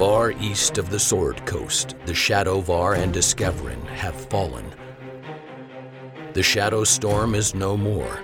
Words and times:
Far 0.00 0.32
east 0.32 0.78
of 0.78 0.88
the 0.88 0.98
Sword 0.98 1.44
Coast, 1.44 1.94
the 2.06 2.14
Shadovar 2.14 2.96
and 2.96 3.12
Discoverin 3.12 3.84
have 3.88 4.14
fallen. 4.30 4.64
The 6.32 6.42
Shadow 6.42 6.84
Storm 6.84 7.34
is 7.34 7.54
no 7.54 7.76
more. 7.76 8.18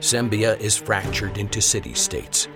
Sembia 0.00 0.58
is 0.60 0.78
fractured 0.78 1.36
into 1.36 1.60
city-states. 1.60 2.48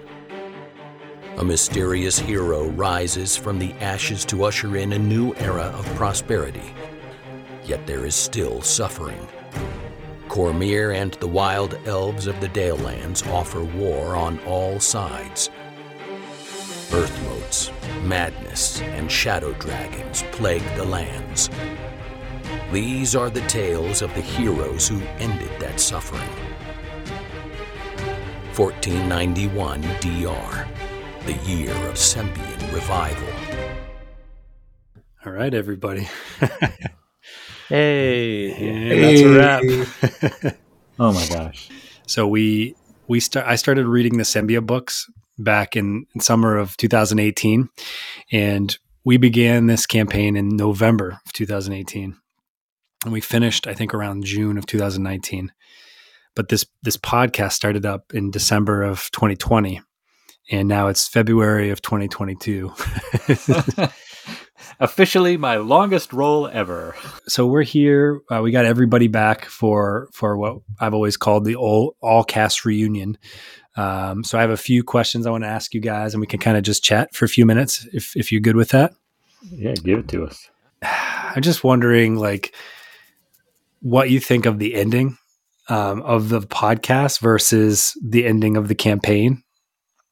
A 1.37 1.45
mysterious 1.45 2.19
hero 2.19 2.69
rises 2.71 3.37
from 3.37 3.59
the 3.59 3.75
ashes 3.83 4.25
to 4.25 4.45
usher 4.45 4.79
in 4.79 4.95
a 4.95 4.99
new 4.99 5.35
era 5.35 5.71
of 5.77 5.85
prosperity. 5.95 6.73
Yet 7.67 7.87
there 7.87 8.07
is 8.07 8.15
still 8.15 8.63
suffering. 8.63 9.29
Cormyr 10.29 10.95
and 10.95 11.13
the 11.21 11.29
wild 11.29 11.79
elves 11.85 12.27
of 12.29 12.41
the 12.41 12.49
Dalelands 12.49 13.27
offer 13.31 13.63
war 13.63 14.17
on 14.17 14.39
all 14.47 14.81
sides. 14.81 15.51
Earth 16.93 17.23
motes, 17.25 17.71
madness, 18.03 18.81
and 18.81 19.11
shadow 19.11 19.53
dragons 19.55 20.23
plague 20.33 20.65
the 20.77 20.85
lands. 20.85 21.51
These 22.73 23.15
are 23.15 23.31
the 23.31 23.43
tales 23.43 24.03
of 24.03 24.15
the 24.15 24.21
heroes 24.21 24.89
who 24.89 25.01
ended 25.19 25.51
that 25.61 25.81
suffering. 25.81 26.31
1491 28.57 29.83
DR, 30.01 30.67
the 31.27 31.35
year 31.49 31.71
of 31.89 31.95
Sembian 31.95 32.73
revival. 32.73 33.29
All 35.25 35.33
right, 35.33 35.53
everybody. 35.55 36.09
Hey, 37.69 38.51
and 38.91 39.05
that's 39.05 39.21
a 39.21 40.43
wrap. 40.43 40.55
Oh 40.99 41.13
my 41.13 41.29
gosh. 41.29 41.69
so 42.07 42.27
we 42.27 42.75
we 43.09 43.21
start. 43.21 43.47
I 43.47 43.57
started 43.57 43.87
reading 43.87 44.17
the 44.17 44.25
Sembia 44.25 44.65
books 44.65 45.07
back 45.39 45.77
in, 45.77 46.07
in 46.15 46.21
summer 46.21 46.57
of 46.57 46.77
2018, 46.77 47.69
and 48.33 48.79
we 49.05 49.17
began 49.17 49.67
this 49.67 49.87
campaign 49.87 50.37
in 50.37 50.57
November 50.57 51.21
of 51.25 51.33
2018, 51.33 52.17
and 53.05 53.13
we 53.13 53.21
finished 53.21 53.67
I 53.67 53.75
think 53.75 53.95
around 53.95 54.25
June 54.25 54.59
of 54.59 54.67
2019. 54.67 55.53
But 56.35 56.49
this 56.49 56.67
this 56.83 56.97
podcast 56.97 57.53
started 57.53 57.87
up 57.87 58.13
in 58.15 58.31
December 58.31 58.83
of 58.83 59.11
2020, 59.13 59.81
and 60.51 60.69
now 60.69 60.89
it's 60.89 61.09
February 61.09 61.71
of 61.71 61.83
2022. 61.83 62.73
Officially 64.81 65.37
my 65.37 65.57
longest 65.57 66.13
role 66.13 66.49
ever. 66.49 66.95
so 67.27 67.47
we're 67.47 67.63
here. 67.63 68.21
Uh, 68.31 68.41
we 68.43 68.51
got 68.51 68.65
everybody 68.65 69.09
back 69.09 69.45
for 69.47 70.09
for 70.13 70.37
what 70.37 70.59
I've 70.81 70.95
always 70.95 71.17
called 71.17 71.45
the 71.45 71.57
all 71.57 71.97
all 72.01 72.25
cast 72.25 72.65
reunion. 72.65 73.19
Um, 73.79 74.25
so 74.25 74.37
I 74.37 74.41
have 74.41 74.51
a 74.51 74.57
few 74.57 74.83
questions 74.83 75.25
I 75.25 75.31
want 75.31 75.45
to 75.45 75.49
ask 75.49 75.73
you 75.73 75.81
guys, 75.81 76.13
and 76.13 76.21
we 76.21 76.27
can 76.27 76.41
kind 76.41 76.57
of 76.57 76.65
just 76.65 76.83
chat 76.83 77.15
for 77.15 77.25
a 77.25 77.29
few 77.29 77.47
minutes 77.47 77.87
if 77.93 78.17
if 78.17 78.33
you're 78.33 78.41
good 78.41 78.57
with 78.57 78.71
that. 78.71 78.93
Yeah, 79.53 79.75
give 79.75 80.01
it 80.01 80.09
to 80.09 80.25
us. 80.25 80.51
I'm 80.83 81.43
just 81.43 81.63
wondering, 81.63 82.17
like, 82.17 82.57
what 83.81 84.11
you 84.11 84.19
think 84.19 84.47
of 84.47 84.59
the 84.59 84.75
ending 84.75 85.17
um, 85.69 86.03
of 86.03 86.29
the 86.29 86.41
podcast 86.41 87.21
versus 87.21 87.97
the 88.03 88.27
ending 88.27 88.57
of 88.57 88.67
the 88.67 88.75
campaign. 88.75 89.45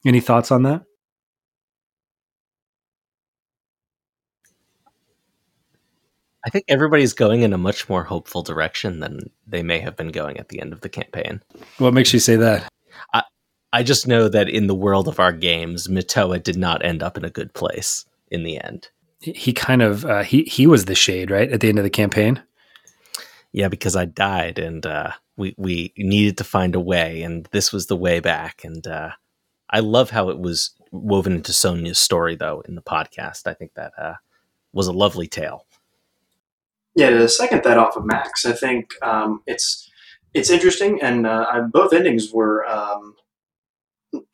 Any 0.05 0.21
thoughts 0.21 0.49
on 0.49 0.63
that? 0.63 0.83
I 6.45 6.49
think 6.49 6.63
everybody's 6.69 7.11
going 7.11 7.41
in 7.41 7.51
a 7.51 7.57
much 7.57 7.89
more 7.89 8.05
hopeful 8.05 8.43
direction 8.43 9.01
than 9.01 9.29
they 9.45 9.61
may 9.61 9.79
have 9.79 9.97
been 9.97 10.13
going 10.13 10.37
at 10.37 10.47
the 10.47 10.61
end 10.61 10.71
of 10.71 10.79
the 10.79 10.87
campaign. 10.87 11.41
What 11.79 11.93
makes 11.93 12.13
you 12.13 12.19
say 12.19 12.37
that? 12.37 12.69
I 13.13 13.23
just 13.83 14.07
know 14.07 14.27
that 14.29 14.49
in 14.49 14.67
the 14.67 14.75
world 14.75 15.07
of 15.07 15.19
our 15.19 15.31
games, 15.33 15.87
Matoa 15.87 16.41
did 16.41 16.57
not 16.57 16.83
end 16.85 17.03
up 17.03 17.17
in 17.17 17.25
a 17.25 17.29
good 17.29 17.53
place 17.53 18.05
in 18.31 18.43
the 18.43 18.59
end. 18.63 18.89
He- 19.19 19.33
He 19.33 19.53
kind 19.53 19.81
of 19.81 20.05
uh, 20.05 20.23
he 20.23 20.43
he 20.43 20.67
was 20.67 20.85
the 20.85 20.95
shade 20.95 21.29
right 21.31 21.51
at 21.51 21.59
the 21.61 21.69
end 21.69 21.77
of 21.79 21.83
the 21.83 21.89
campaign. 21.89 22.41
Yeah, 23.51 23.67
because 23.69 23.95
I 23.95 24.05
died 24.05 24.59
and 24.59 24.85
uh, 24.85 25.11
we 25.35 25.55
we 25.57 25.93
needed 25.97 26.37
to 26.37 26.43
find 26.43 26.75
a 26.75 26.79
way, 26.79 27.21
and 27.23 27.47
this 27.51 27.71
was 27.73 27.87
the 27.87 27.95
way 27.95 28.19
back. 28.19 28.63
And 28.63 28.85
uh, 28.87 29.11
I 29.69 29.79
love 29.79 30.09
how 30.11 30.29
it 30.29 30.39
was 30.39 30.71
woven 30.91 31.33
into 31.33 31.51
Sonia's 31.53 31.99
story, 31.99 32.35
though, 32.35 32.61
in 32.67 32.75
the 32.75 32.81
podcast. 32.81 33.47
I 33.47 33.53
think 33.53 33.73
that 33.73 33.91
uh, 33.97 34.13
was 34.73 34.87
a 34.87 34.93
lovely 34.93 35.27
tale. 35.27 35.65
Yeah, 36.95 37.09
to 37.11 37.27
second 37.27 37.63
that 37.63 37.77
off 37.77 37.95
of 37.95 38.05
Max, 38.05 38.45
I 38.45 38.53
think 38.53 38.93
um, 39.01 39.41
it's 39.47 39.89
it's 40.33 40.49
interesting, 40.49 41.01
and 41.01 41.25
uh, 41.25 41.45
I, 41.51 41.59
both 41.61 41.93
endings 41.93 42.31
were, 42.31 42.65
um, 42.67 43.15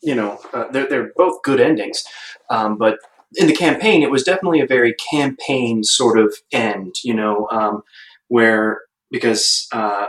you 0.01 0.15
know, 0.15 0.39
uh, 0.53 0.65
they're 0.71 0.87
they're 0.87 1.11
both 1.15 1.41
good 1.43 1.59
endings, 1.59 2.03
um, 2.49 2.77
but 2.77 2.97
in 3.35 3.47
the 3.47 3.55
campaign, 3.55 4.03
it 4.03 4.11
was 4.11 4.23
definitely 4.23 4.61
a 4.61 4.67
very 4.67 4.93
campaign 5.11 5.83
sort 5.83 6.19
of 6.19 6.35
end, 6.51 6.95
you 7.03 7.13
know, 7.13 7.47
um, 7.51 7.81
where 8.27 8.81
because 9.11 9.67
uh, 9.71 10.07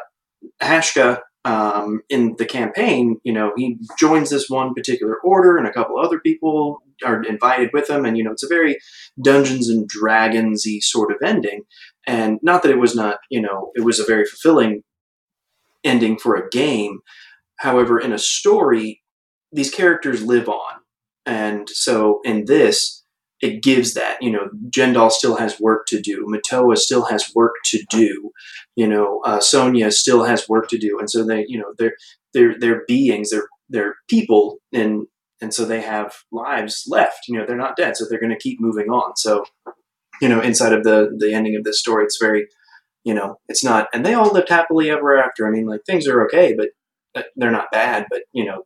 Hashka 0.63 1.21
um, 1.45 2.03
in 2.09 2.37
the 2.39 2.47
campaign, 2.47 3.21
you 3.23 3.33
know, 3.33 3.53
he 3.57 3.79
joins 3.99 4.31
this 4.31 4.49
one 4.49 4.75
particular 4.75 5.17
order, 5.23 5.59
and 5.59 5.67
a 5.67 5.73
couple 5.73 5.99
other 5.99 6.19
people 6.19 6.79
are 7.05 7.23
invited 7.23 7.71
with 7.73 7.89
him, 7.89 8.05
and 8.05 8.17
you 8.17 8.25
know, 8.25 8.33
it's 8.33 8.45
a 8.45 8.49
very 8.49 8.79
Dungeons 9.23 9.69
and 9.69 9.89
Dragonsy 9.91 10.83
sort 10.83 11.11
of 11.11 11.19
ending. 11.25 11.63
And 12.07 12.39
not 12.43 12.63
that 12.63 12.73
it 12.73 12.79
was 12.79 12.95
not 12.95 13.19
you 13.31 13.41
know 13.41 13.73
it 13.75 13.83
was 13.83 14.01
a 14.01 14.05
very 14.05 14.25
fulfilling 14.25 14.83
ending 15.83 16.19
for 16.19 16.35
a 16.35 16.49
game. 16.51 17.01
However 17.59 18.01
in 18.01 18.13
a 18.13 18.19
story 18.19 19.04
these 19.55 19.71
characters 19.71 20.23
live 20.23 20.49
on. 20.49 20.81
And 21.27 21.69
so 21.69 22.21
in 22.25 22.45
this 22.47 23.03
it 23.41 23.63
gives 23.63 23.95
that 23.95 24.23
you 24.23 24.31
know 24.31 24.49
Jendal 24.71 25.11
still 25.11 25.37
has 25.37 25.61
work 25.61 25.87
to 25.87 26.01
do. 26.01 26.27
Matoa 26.27 26.79
still 26.79 27.05
has 27.07 27.33
work 27.35 27.55
to 27.67 27.85
do. 27.91 28.31
You 28.77 28.89
know 28.89 29.21
uh, 29.25 29.41
Sonia 29.41 29.91
still 29.91 30.25
has 30.25 30.49
work 30.49 30.69
to 30.69 30.79
do. 30.79 30.99
And 30.99 31.11
so 31.11 31.25
they 31.25 31.45
you 31.49 31.59
know 31.59 31.75
they're 31.79 31.97
they're 32.33 32.59
they're 32.59 32.85
beings. 32.87 33.31
They're 33.31 33.49
they're 33.69 33.97
people 34.09 34.59
and 34.73 35.07
and 35.41 35.53
so 35.53 35.65
they 35.65 35.81
have 35.81 36.15
lives 36.33 36.85
left. 36.89 37.29
You 37.29 37.39
know 37.39 37.47
they're 37.47 37.57
not 37.57 37.77
dead. 37.77 37.97
So 37.97 38.07
they're 38.09 38.21
going 38.21 38.31
to 38.33 38.39
keep 38.39 38.61
moving 38.61 38.89
on. 38.89 39.17
So 39.17 39.45
you 40.21 40.29
know, 40.29 40.41
inside 40.41 40.73
of 40.73 40.85
the 40.85 41.15
the 41.17 41.33
ending 41.33 41.57
of 41.57 41.65
this 41.65 41.79
story, 41.79 42.05
it's 42.05 42.19
very, 42.21 42.47
you 43.05 43.15
know, 43.15 43.39
it's 43.49 43.65
not, 43.65 43.89
and 43.93 44.05
they 44.05 44.15
all 44.15 44.33
lived 44.33 44.49
happily 44.49 44.91
ever 44.91 45.17
after. 45.17 45.47
I 45.47 45.51
mean, 45.51 45.67
like 45.67 45.81
things 45.87 46.07
are 46.07 46.25
okay, 46.27 46.55
but 46.57 47.27
they're 47.37 47.51
not 47.51 47.73
bad. 47.73 48.07
But 48.11 48.23
you 48.33 48.45
know, 48.45 48.63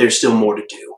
there's 0.00 0.16
still 0.16 0.34
more 0.34 0.56
to 0.56 0.66
do. 0.66 0.96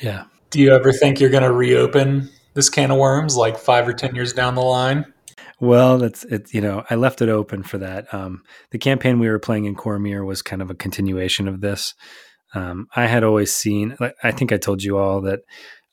Yeah. 0.00 0.24
Do 0.50 0.60
you 0.60 0.72
ever 0.72 0.90
think 0.92 1.20
you're 1.20 1.30
going 1.30 1.42
to 1.42 1.52
reopen 1.52 2.30
this 2.54 2.70
can 2.70 2.90
of 2.90 2.96
worms 2.96 3.36
like 3.36 3.58
five 3.58 3.86
or 3.86 3.92
10 3.92 4.14
years 4.14 4.32
down 4.32 4.54
the 4.54 4.62
line? 4.62 5.04
Well, 5.60 5.98
that's 5.98 6.24
it. 6.24 6.54
You 6.54 6.60
know, 6.60 6.84
I 6.88 6.94
left 6.94 7.20
it 7.20 7.28
open 7.28 7.62
for 7.62 7.78
that. 7.78 8.12
Um, 8.14 8.42
the 8.70 8.78
campaign 8.78 9.18
we 9.18 9.28
were 9.28 9.38
playing 9.38 9.66
in 9.66 9.76
Cormyr 9.76 10.24
was 10.24 10.40
kind 10.40 10.62
of 10.62 10.70
a 10.70 10.74
continuation 10.74 11.46
of 11.46 11.60
this. 11.60 11.94
Um, 12.54 12.86
I 12.96 13.06
had 13.06 13.22
always 13.22 13.52
seen. 13.52 13.96
I 14.22 14.30
think 14.30 14.50
I 14.50 14.56
told 14.56 14.82
you 14.82 14.96
all 14.96 15.20
that 15.22 15.40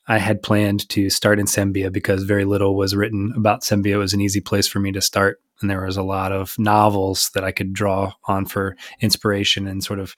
I 0.08 0.18
had 0.18 0.42
planned 0.42 0.88
to 0.90 1.10
start 1.10 1.38
in 1.38 1.46
Sembia 1.46 1.92
because 1.92 2.22
very 2.22 2.46
little 2.46 2.76
was 2.76 2.96
written 2.96 3.34
about 3.36 3.62
Sembia. 3.62 3.94
It 3.94 3.98
was 3.98 4.14
an 4.14 4.20
easy 4.22 4.40
place 4.40 4.66
for 4.66 4.78
me 4.78 4.92
to 4.92 5.02
start, 5.02 5.40
and 5.60 5.70
there 5.70 5.84
was 5.84 5.96
a 5.96 6.02
lot 6.02 6.32
of 6.32 6.58
novels 6.58 7.30
that 7.34 7.44
I 7.44 7.52
could 7.52 7.72
draw 7.72 8.12
on 8.24 8.46
for 8.46 8.76
inspiration 9.00 9.66
and 9.66 9.82
sort 9.82 9.98
of 9.98 10.14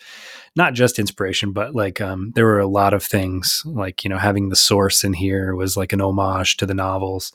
not 0.57 0.75
just 0.75 0.99
inspiration, 0.99 1.53
but 1.53 1.75
like 1.75 2.01
um, 2.01 2.33
there 2.35 2.45
were 2.45 2.59
a 2.59 2.67
lot 2.67 2.95
of 2.95 3.05
things 3.05 3.63
like 3.65 4.05
you 4.05 4.11
know 4.11 4.19
having 4.19 4.49
the 4.49 4.57
source 4.57 5.05
in 5.05 5.13
here 5.13 5.55
was 5.55 5.77
like 5.77 5.93
an 5.93 6.01
homage 6.01 6.57
to 6.59 6.67
the 6.67 6.75
novels. 6.75 7.33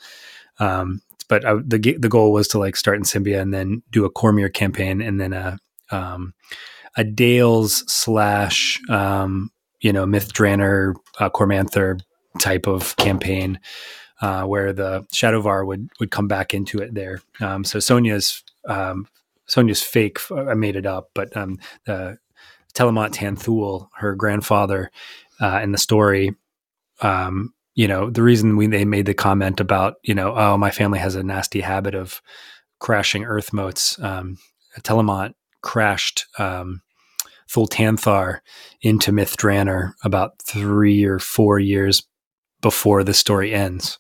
Um, 0.60 1.02
but 1.30 1.46
I, 1.46 1.56
the 1.66 1.98
the 1.98 2.10
goal 2.10 2.32
was 2.32 2.48
to 2.50 2.60
like 2.60 2.76
start 2.76 2.98
in 2.98 3.04
Sembia 3.04 3.42
and 3.42 3.54
then 3.54 3.84
do 3.92 4.06
a 4.06 4.12
Cormyr 4.12 4.54
campaign 4.54 5.02
and 5.02 5.20
then 5.20 5.34
a 5.34 5.60
um, 5.92 6.34
a 6.98 7.04
Dales 7.04 7.84
slash 7.92 8.82
um, 8.90 9.52
you 9.82 9.94
know 9.94 10.06
Myth 10.06 10.34
Drannor 10.34 10.96
uh, 11.20 11.30
Cormanthor 11.30 12.02
type 12.40 12.68
of 12.68 12.96
campaign 12.98 13.60
uh, 14.24 14.46
where 14.46 14.72
the 14.72 15.02
Shadovar 15.14 15.68
would 15.68 15.90
would 16.00 16.10
come 16.10 16.30
back 16.30 16.54
into 16.54 16.80
it 16.80 16.94
there. 16.94 17.22
Um, 17.42 17.66
so 17.66 17.80
Sonia's 17.80 18.42
um, 18.66 19.06
Sonia's 19.48 19.84
fake. 19.84 20.20
I 20.32 20.54
made 20.54 20.78
it 20.78 20.86
up, 20.86 21.10
but 21.14 21.36
um, 21.36 21.60
the 21.86 22.18
Telamont 22.74 23.14
Tanthul, 23.14 23.90
her 23.98 24.16
grandfather, 24.16 24.92
uh, 25.42 25.60
in 25.62 25.74
the 25.74 25.78
story. 25.78 26.34
Um, 27.02 27.54
you 27.76 27.86
know, 27.86 28.10
the 28.10 28.24
reason 28.24 28.56
we 28.56 28.68
they 28.68 28.86
made 28.86 29.08
the 29.08 29.14
comment 29.14 29.60
about 29.60 29.96
you 30.04 30.16
know, 30.16 30.34
oh, 30.38 30.58
my 30.58 30.72
family 30.72 31.00
has 31.00 31.16
a 31.16 31.24
nasty 31.24 31.60
habit 31.60 31.94
of 31.94 32.22
crashing 32.80 33.26
earth 33.26 33.52
motes. 33.52 34.02
Um, 34.02 34.38
Telamont 34.84 35.34
crashed 35.62 36.28
um, 36.40 36.82
Thultanthar 37.50 38.40
into 38.82 39.12
Myth 39.12 39.36
about 40.06 40.42
three 40.42 41.04
or 41.04 41.20
four 41.20 41.60
years 41.60 42.04
before 42.64 43.04
the 43.04 43.14
story 43.14 43.54
ends. 43.54 44.00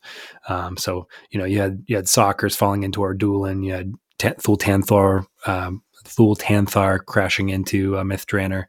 Um, 0.49 0.77
so 0.77 1.07
you 1.29 1.37
know 1.37 1.45
you 1.45 1.59
had 1.59 1.83
you 1.85 1.95
had 1.95 2.05
Sakkors 2.05 2.55
falling 2.55 2.81
into 2.81 3.01
Ordulin, 3.01 3.63
you 3.63 3.73
had 3.73 3.93
T- 4.17 4.29
Thultanthar 4.29 5.27
um, 5.45 5.83
Thultanthar 6.05 7.05
crashing 7.05 7.49
into 7.49 7.99
uh, 7.99 8.03
Myth 8.03 8.25
Drannor, 8.25 8.65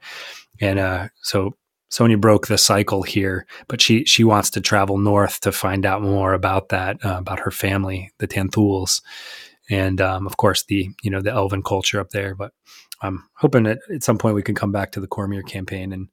and 0.61 0.79
uh, 0.79 1.09
so 1.23 1.55
Sonya 1.89 2.19
broke 2.19 2.49
the 2.49 2.59
cycle 2.59 3.03
here, 3.03 3.47
but 3.69 3.81
she 3.81 4.05
she 4.05 4.25
wants 4.25 4.51
to 4.51 4.61
travel 4.61 4.99
north 4.99 5.41
to 5.41 5.53
find 5.53 5.87
out 5.87 6.03
more 6.03 6.35
about 6.35 6.69
that 6.69 7.03
uh, 7.05 7.17
about 7.19 7.41
her 7.41 7.51
family, 7.51 8.11
the 8.19 8.29
Tanthuls, 8.29 9.01
and 9.71 10.01
um, 10.01 10.27
of 10.27 10.37
course 10.37 10.65
the 10.65 10.91
you 11.03 11.11
know 11.11 11.23
the 11.23 11.31
elven 11.31 11.63
culture 11.63 12.01
up 12.01 12.11
there. 12.11 12.35
But 12.35 12.53
I'm 13.01 13.25
hoping 13.37 13.63
that 13.65 13.79
at 13.93 14.03
some 14.03 14.19
point 14.19 14.35
we 14.35 14.43
can 14.43 14.55
come 14.55 14.73
back 14.73 14.93
to 14.93 15.01
the 15.01 15.09
Cormyr 15.09 15.47
campaign 15.47 15.93
and 15.93 16.09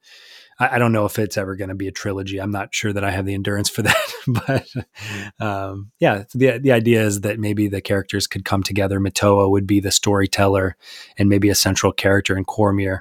I, 0.62 0.76
I 0.76 0.80
don't 0.80 0.94
know 0.94 1.06
if 1.06 1.18
it's 1.18 1.38
ever 1.38 1.56
going 1.56 1.70
to 1.70 1.76
be 1.76 1.88
a 1.88 1.92
trilogy. 1.92 2.40
I'm 2.40 2.52
not 2.52 2.74
sure 2.74 2.94
that 2.94 3.04
I 3.04 3.10
have 3.10 3.26
the 3.26 3.34
endurance 3.34 3.70
for 3.70 3.82
that, 3.82 4.14
but 4.28 5.44
um, 5.44 5.92
yeah, 6.00 6.24
the 6.34 6.60
the 6.60 6.72
idea 6.72 7.02
is 7.02 7.22
that 7.22 7.40
maybe 7.40 7.68
the 7.68 7.82
characters 7.82 8.28
could 8.28 8.46
come 8.46 8.64
together. 8.64 9.00
Matoa 9.00 9.50
would 9.50 9.66
be 9.66 9.80
the 9.80 9.92
storyteller 9.92 10.78
and 11.18 11.28
maybe 11.28 11.50
a 11.50 11.56
central 11.56 11.92
character 11.92 12.38
in 12.38 12.46
Cormyr, 12.46 13.00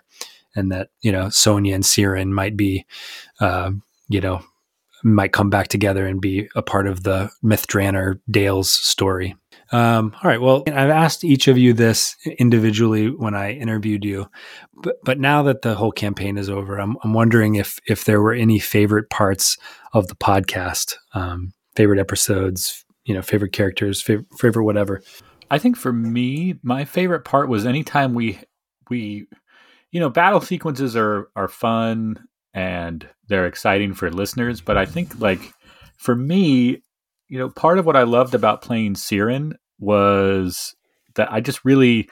and 0.56 0.72
that 0.72 0.88
you 1.02 1.12
know 1.12 1.28
Sonia 1.28 1.74
and 1.74 1.84
Sirin 1.84 2.30
might 2.30 2.56
be, 2.56 2.86
uh, 3.40 3.72
you 4.08 4.20
know, 4.20 4.40
might 5.04 5.32
come 5.32 5.50
back 5.50 5.68
together 5.68 6.06
and 6.06 6.20
be 6.20 6.48
a 6.56 6.62
part 6.62 6.86
of 6.86 7.02
the 7.02 7.30
Myth 7.42 7.66
Dale's 8.30 8.70
story. 8.70 9.36
Um, 9.72 10.16
all 10.22 10.28
right. 10.28 10.40
Well, 10.40 10.64
I've 10.66 10.90
asked 10.90 11.22
each 11.22 11.46
of 11.46 11.56
you 11.56 11.72
this 11.72 12.16
individually 12.38 13.08
when 13.08 13.34
I 13.34 13.52
interviewed 13.52 14.04
you, 14.04 14.28
but 14.74 14.96
but 15.04 15.20
now 15.20 15.42
that 15.44 15.62
the 15.62 15.76
whole 15.76 15.92
campaign 15.92 16.36
is 16.36 16.50
over, 16.50 16.78
I'm 16.78 16.96
I'm 17.04 17.14
wondering 17.14 17.54
if 17.54 17.78
if 17.86 18.04
there 18.04 18.20
were 18.20 18.32
any 18.32 18.58
favorite 18.58 19.10
parts 19.10 19.56
of 19.92 20.08
the 20.08 20.16
podcast, 20.16 20.94
um, 21.14 21.52
favorite 21.76 22.00
episodes, 22.00 22.84
you 23.04 23.14
know, 23.14 23.22
favorite 23.22 23.52
characters, 23.52 24.02
favorite, 24.02 24.26
favorite 24.38 24.64
whatever. 24.64 25.02
I 25.52 25.58
think 25.58 25.76
for 25.76 25.92
me, 25.92 26.56
my 26.62 26.84
favorite 26.84 27.24
part 27.24 27.48
was 27.48 27.64
anytime 27.64 28.14
we 28.14 28.40
we 28.88 29.26
you 29.92 30.00
know 30.00 30.10
battle 30.10 30.40
sequences 30.40 30.96
are 30.96 31.28
are 31.36 31.48
fun 31.48 32.26
and 32.54 33.08
they're 33.28 33.46
exciting 33.46 33.94
for 33.94 34.10
listeners, 34.10 34.60
but 34.60 34.76
I 34.76 34.84
think 34.84 35.20
like 35.20 35.52
for 35.96 36.16
me 36.16 36.82
you 37.30 37.38
know, 37.38 37.48
part 37.48 37.78
of 37.78 37.86
what 37.86 37.96
I 37.96 38.02
loved 38.02 38.34
about 38.34 38.60
playing 38.60 38.94
Sirin 38.94 39.52
was 39.78 40.74
that 41.14 41.32
I 41.32 41.40
just 41.40 41.64
really 41.64 42.10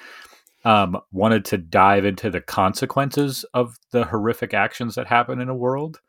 um, 0.64 0.96
wanted 1.12 1.44
to 1.46 1.58
dive 1.58 2.04
into 2.04 2.30
the 2.30 2.40
consequences 2.40 3.44
of 3.52 3.76
the 3.90 4.04
horrific 4.04 4.54
actions 4.54 4.94
that 4.94 5.08
happen 5.08 5.40
in 5.40 5.48
a 5.48 5.56
world. 5.56 6.00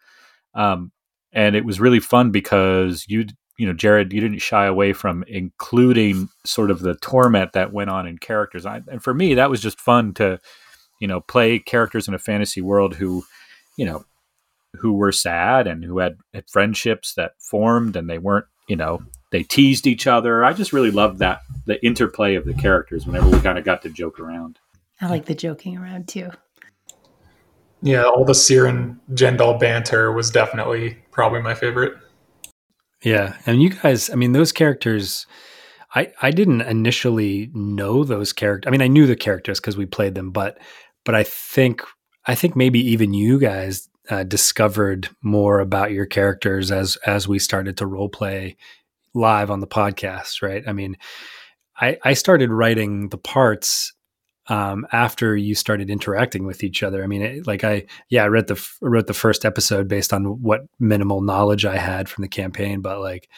Um, 0.54 0.92
and 1.34 1.56
it 1.56 1.66
was 1.66 1.80
really 1.80 2.00
fun 2.00 2.30
because 2.30 3.06
you, 3.08 3.26
you 3.58 3.66
know, 3.66 3.74
Jared, 3.74 4.14
you 4.14 4.22
didn't 4.22 4.40
shy 4.40 4.66
away 4.66 4.94
from 4.94 5.24
including 5.28 6.30
sort 6.46 6.70
of 6.70 6.82
the 6.82 6.96
torment 6.96 7.54
that 7.54 7.74
went 7.74 7.90
on 7.90 8.06
in 8.06 8.20
characters. 8.20 8.66
I, 8.66 8.82
and 8.88 9.04
for 9.04 9.14
me, 9.16 9.34
that 9.34 9.50
was 9.50 9.60
just 9.60 9.82
fun 9.82 10.14
to, 10.16 10.40
you 11.02 11.08
know, 11.08 11.20
play 11.20 11.58
characters 11.58 12.08
in 12.08 12.14
a 12.14 12.20
fantasy 12.20 12.62
world 12.62 12.96
who, 12.96 13.24
you 13.76 13.86
know, 13.86 14.06
who 14.76 14.94
were 14.94 15.12
sad 15.12 15.66
and 15.66 15.84
who 15.84 15.98
had, 15.98 16.18
had 16.32 16.48
friendships 16.48 17.16
that 17.16 17.32
formed 17.40 17.96
and 17.96 18.08
they 18.08 18.20
weren't 18.20 18.46
you 18.69 18.75
know 18.75 19.01
they 19.31 19.44
teased 19.44 19.86
each 19.86 20.07
other. 20.07 20.45
I 20.45 20.54
just 20.54 20.71
really 20.71 20.92
loved 20.92 21.19
that 21.19 21.42
the 21.66 21.83
interplay 21.86 22.36
of 22.36 22.45
the 22.45 22.54
characters 22.54 23.06
whenever 23.06 23.30
we 23.30 23.39
kind 23.42 23.57
of 23.57 23.66
got 23.66 23.81
to 23.81 23.89
joke 23.89 24.19
around. 24.19 24.60
I 25.01 25.07
like 25.07 25.25
the 25.25 25.36
joking 25.36 25.77
around 25.77 26.07
too. 26.07 26.30
Yeah, 27.81 28.04
all 28.04 28.25
the 28.25 28.33
Sirin 28.33 28.98
Jendal 29.13 29.57
banter 29.57 30.12
was 30.12 30.31
definitely 30.31 30.98
probably 31.12 31.42
my 31.42 31.56
favorite. 31.56 31.94
Yeah, 33.04 33.38
and 33.45 33.62
you 33.62 33.69
guys, 33.69 34.10
I 34.10 34.16
mean, 34.16 34.33
those 34.33 34.51
characters. 34.51 35.25
I, 35.95 36.12
I 36.21 36.30
didn't 36.30 36.62
initially 36.62 37.50
know 37.54 38.04
those 38.04 38.31
characters. 38.31 38.68
I 38.68 38.71
mean, 38.71 38.83
I 38.83 38.88
knew 38.88 39.07
the 39.07 39.16
characters 39.16 39.60
because 39.60 39.75
we 39.75 39.88
played 39.88 40.13
them, 40.13 40.30
but 40.30 40.60
but 41.04 41.16
I 41.16 41.24
think 41.24 41.81
I 42.25 42.36
think 42.36 42.56
maybe 42.56 42.80
even 42.80 43.13
you 43.13 43.39
guys 43.39 43.89
uh, 44.10 44.24
discovered 44.24 45.10
more 45.22 45.60
about 45.60 45.92
your 45.92 46.06
characters 46.06 46.72
as 46.72 46.98
as 47.06 47.28
we 47.28 47.40
started 47.40 47.78
to 47.78 47.86
role 47.86 48.10
play 48.10 48.58
live 49.14 49.50
on 49.52 49.60
the 49.60 49.68
podcast, 49.68 50.42
right? 50.42 50.64
I 50.68 50.74
mean, 50.74 50.98
I, 51.80 51.98
I 52.04 52.14
started 52.14 52.52
writing 52.52 53.10
the 53.10 53.18
parts 53.18 53.94
um, 54.48 54.88
after 54.92 55.38
you 55.38 55.56
started 55.56 55.90
interacting 55.90 56.46
with 56.46 56.64
each 56.64 56.82
other. 56.82 57.04
I 57.04 57.08
mean, 57.08 57.22
it, 57.22 57.48
like 57.48 57.64
I, 57.64 57.86
yeah, 58.10 58.24
I 58.24 58.28
read 58.28 58.48
the 58.48 58.70
I 58.84 58.88
wrote 58.88 59.08
the 59.08 59.14
first 59.14 59.46
episode 59.46 59.88
based 59.88 60.12
on 60.12 60.42
what 60.42 60.62
minimal 60.80 61.22
knowledge 61.22 61.66
I 61.66 61.78
had 61.78 62.10
from 62.10 62.24
the 62.24 62.28
campaign, 62.28 62.82
but 62.82 63.00
like 63.00 63.30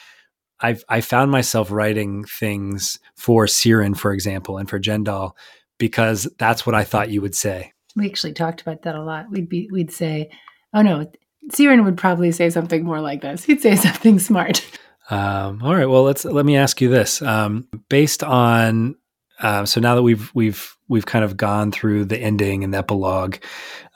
I 0.62 0.78
I 0.88 1.02
found 1.02 1.32
myself 1.32 1.72
writing 1.72 2.24
things 2.24 3.00
for 3.16 3.46
Sirin, 3.46 3.98
for 3.98 4.14
example, 4.14 4.58
and 4.58 4.70
for 4.70 4.80
Jendal 4.80 5.36
because 5.78 6.30
that's 6.38 6.66
what 6.66 6.76
I 6.76 6.84
thought 6.84 7.10
you 7.10 7.22
would 7.22 7.36
say. 7.36 7.74
We 7.96 8.06
actually 8.06 8.34
talked 8.34 8.62
about 8.62 8.84
that 8.84 8.96
a 8.96 9.04
lot. 9.04 9.30
We'd 9.30 9.50
be 9.50 9.68
we'd 9.72 9.92
say, 9.92 10.30
"Oh 10.74 10.82
no, 10.82 11.12
Sirin 11.50 11.84
would 11.84 11.98
probably 11.98 12.32
say 12.32 12.50
something 12.50 12.84
more 12.84 13.02
like 13.02 13.22
this. 13.22 13.44
He'd 13.44 13.62
say 13.62 13.76
something 13.88 14.20
smart." 14.20 14.66
Um, 15.10 15.62
all 15.62 15.76
right. 15.76 15.88
Well, 15.88 16.04
let's 16.04 16.24
let 16.26 16.46
me 16.46 16.56
ask 16.56 16.80
you 16.80 16.90
this. 16.90 17.22
Um, 17.22 17.68
based 17.90 18.24
on 18.24 18.96
uh, 19.42 19.66
so 19.66 19.82
now 19.82 19.96
that 19.96 20.04
we've 20.04 20.32
we've 20.34 20.78
we've 20.88 21.06
kind 21.06 21.26
of 21.26 21.36
gone 21.36 21.72
through 21.72 22.06
the 22.06 22.18
ending 22.18 22.64
and 22.64 22.74
the 22.74 22.78
epilogue, 22.78 23.38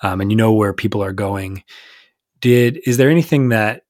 um, 0.02 0.20
and 0.20 0.32
you 0.32 0.38
know 0.38 0.52
where 0.52 0.74
people 0.74 1.04
are 1.04 1.14
going. 1.14 1.64
Did 2.42 2.82
is 2.86 2.98
there 2.98 3.10
anything 3.10 3.50
that 3.50 3.84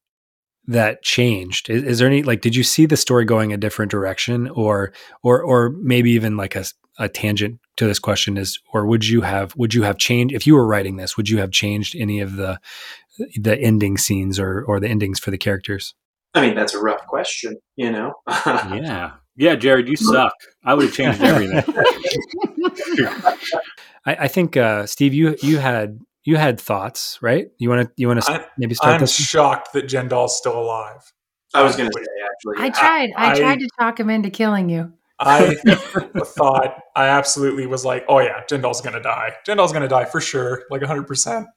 that 0.68 1.02
changed? 1.02 1.70
Is, 1.70 1.84
is, 1.84 2.00
there 2.00 2.08
any 2.08 2.24
like 2.24 2.42
did 2.42 2.56
you 2.56 2.64
see 2.64 2.86
the 2.86 2.98
story 2.98 3.24
going 3.24 3.54
a 3.54 3.58
different 3.58 3.90
direction, 3.90 4.50
or 4.50 4.92
or 5.24 5.42
or 5.42 5.70
maybe 5.70 6.12
even 6.12 6.36
like 6.36 6.56
a, 6.56 6.66
a 7.00 7.08
tangent 7.08 7.60
to 7.78 7.88
this 7.88 8.00
question 8.00 8.38
is, 8.38 8.60
or 8.74 8.86
would 8.86 9.08
you 9.08 9.22
have 9.22 9.56
would 9.56 9.74
you 9.74 9.84
have 9.84 9.98
changed 9.98 10.34
if 10.34 10.48
you 10.48 10.56
were 10.56 10.66
writing 10.66 10.98
this? 10.98 11.18
Would 11.18 11.30
you 11.30 11.40
have 11.40 11.52
changed 11.52 11.96
any 11.96 12.20
of 12.20 12.36
the 12.36 12.60
the 13.36 13.58
ending 13.60 13.98
scenes 13.98 14.40
or 14.40 14.64
or 14.64 14.80
the 14.80 14.88
endings 14.88 15.20
for 15.20 15.32
the 15.32 15.38
characters? 15.38 15.94
I 16.34 16.42
mean, 16.42 16.56
that's 16.56 16.74
a 16.74 16.80
rough 16.80 17.08
question, 17.08 17.56
you 17.78 17.92
know? 17.92 18.14
yeah. 18.28 19.12
Yeah, 19.38 19.56
Jared, 19.56 19.88
you 19.88 19.96
suck. 19.98 20.34
I 20.64 20.74
would 20.74 20.86
have 20.86 20.94
changed 20.94 21.22
everything. 21.22 21.58
I, 24.06 24.16
I, 24.16 24.28
think 24.30 24.56
uh, 24.56 24.86
Steve, 24.86 25.14
you 25.14 25.36
you 25.42 25.58
had 25.58 26.00
you 26.24 26.38
had 26.38 26.60
thoughts, 26.60 27.20
right? 27.22 27.50
You 27.58 27.70
want 27.70 27.88
to 27.88 27.94
you 27.98 28.08
want 28.08 28.22
to 28.22 28.48
maybe 28.58 28.76
start 28.76 28.94
I'm 28.96 29.02
this? 29.02 29.14
shocked 29.14 29.74
that 29.74 29.84
Jendal's 29.84 30.38
still 30.38 30.58
alive. 30.58 31.12
I 31.54 31.64
was 31.64 31.76
going 31.76 31.90
to 31.90 31.98
say 31.98 32.06
actually. 32.32 32.66
I 32.66 32.70
tried. 32.70 33.10
I, 33.18 33.32
I, 33.32 33.40
tried 33.40 33.60
to 33.60 33.68
talk 33.78 34.00
him 34.00 34.10
into 34.10 34.30
killing 34.30 34.70
you. 34.70 34.94
I 35.20 35.56
thought 36.26 36.80
I 36.96 37.08
absolutely 37.08 37.68
was 37.68 37.86
like, 37.86 38.06
oh 38.10 38.20
yeah, 38.20 38.42
Jendal's 38.50 38.82
going 38.82 38.96
to 38.96 39.02
die. 39.02 39.34
Jendal's 39.46 39.72
going 39.72 39.84
to 39.84 39.88
die 39.88 40.06
for 40.06 40.20
sure, 40.20 40.64
like 40.70 40.82
100. 40.82 41.08
percent 41.08 41.48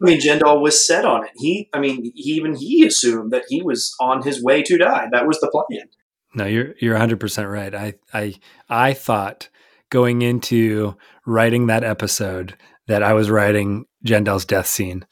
I 0.00 0.04
mean, 0.04 0.20
Jendal 0.20 0.62
was 0.62 0.86
set 0.86 1.04
on 1.04 1.24
it. 1.24 1.30
He, 1.36 1.68
I 1.74 1.80
mean, 1.80 2.04
he, 2.14 2.30
even 2.32 2.54
he 2.54 2.86
assumed 2.86 3.32
that 3.32 3.44
he 3.48 3.62
was 3.62 3.94
on 4.00 4.22
his 4.22 4.42
way 4.42 4.62
to 4.62 4.78
die. 4.78 5.08
That 5.10 5.26
was 5.26 5.40
the 5.40 5.48
plan. 5.48 5.88
No, 6.34 6.44
you're 6.44 6.74
you're 6.80 6.94
100 6.94 7.18
percent 7.18 7.48
right. 7.48 7.74
I 7.74 7.94
I 8.14 8.34
I 8.68 8.92
thought 8.94 9.48
going 9.90 10.22
into 10.22 10.96
writing 11.26 11.66
that 11.66 11.84
episode 11.84 12.56
that 12.86 13.02
I 13.02 13.14
was 13.14 13.28
writing 13.28 13.86
Jendal's 14.04 14.44
death 14.44 14.66
scene, 14.66 15.04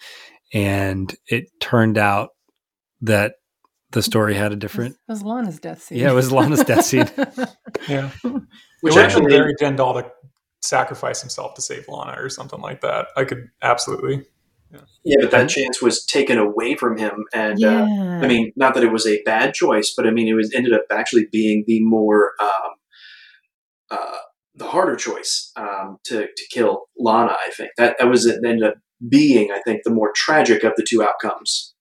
and 0.52 1.14
it 1.26 1.46
turned 1.60 1.98
out 1.98 2.30
that 3.00 3.34
the 3.96 4.02
story 4.02 4.34
had 4.34 4.52
a 4.52 4.56
different. 4.56 4.94
It 5.08 5.12
was, 5.12 5.22
Lana's 5.22 5.58
death 5.58 5.82
scene. 5.82 5.96
Yeah, 5.96 6.10
it 6.10 6.14
was 6.14 6.30
Lana's 6.30 6.62
death 6.62 6.84
scene. 6.84 7.08
yeah, 7.88 8.10
which 8.82 8.94
it 8.94 8.98
actually 8.98 9.32
very 9.32 9.54
Jendal 9.58 9.94
to 9.94 10.12
sacrifice 10.60 11.22
himself 11.22 11.54
to 11.54 11.62
save 11.62 11.88
Lana 11.88 12.14
or 12.20 12.28
something 12.28 12.60
like 12.60 12.82
that. 12.82 13.08
I 13.16 13.24
could 13.24 13.48
absolutely 13.62 14.26
yeah. 14.70 14.80
yeah, 15.02 15.16
but 15.22 15.30
that 15.30 15.48
chance 15.48 15.80
was 15.80 16.04
taken 16.04 16.36
away 16.36 16.74
from 16.76 16.98
him, 16.98 17.24
and 17.32 17.58
yeah. 17.58 17.84
uh, 17.84 18.22
I 18.22 18.26
mean, 18.28 18.52
not 18.54 18.74
that 18.74 18.84
it 18.84 18.92
was 18.92 19.06
a 19.06 19.22
bad 19.22 19.54
choice, 19.54 19.94
but 19.96 20.06
I 20.06 20.10
mean, 20.10 20.28
it 20.28 20.34
was 20.34 20.52
ended 20.52 20.74
up 20.74 20.82
actually 20.90 21.26
being 21.32 21.64
the 21.66 21.82
more 21.82 22.32
um, 22.38 22.72
uh, 23.90 24.18
the 24.54 24.66
harder 24.66 24.96
choice 24.96 25.52
um, 25.56 25.96
to 26.04 26.26
to 26.26 26.46
kill 26.50 26.90
Lana. 26.98 27.32
I 27.32 27.50
think 27.56 27.70
that 27.78 27.96
that 27.98 28.08
was 28.08 28.26
it 28.26 28.44
ended 28.44 28.68
up 28.68 28.74
being, 29.08 29.50
I 29.52 29.60
think, 29.62 29.84
the 29.84 29.90
more 29.90 30.12
tragic 30.14 30.64
of 30.64 30.74
the 30.76 30.86
two 30.86 31.02
outcomes. 31.02 31.72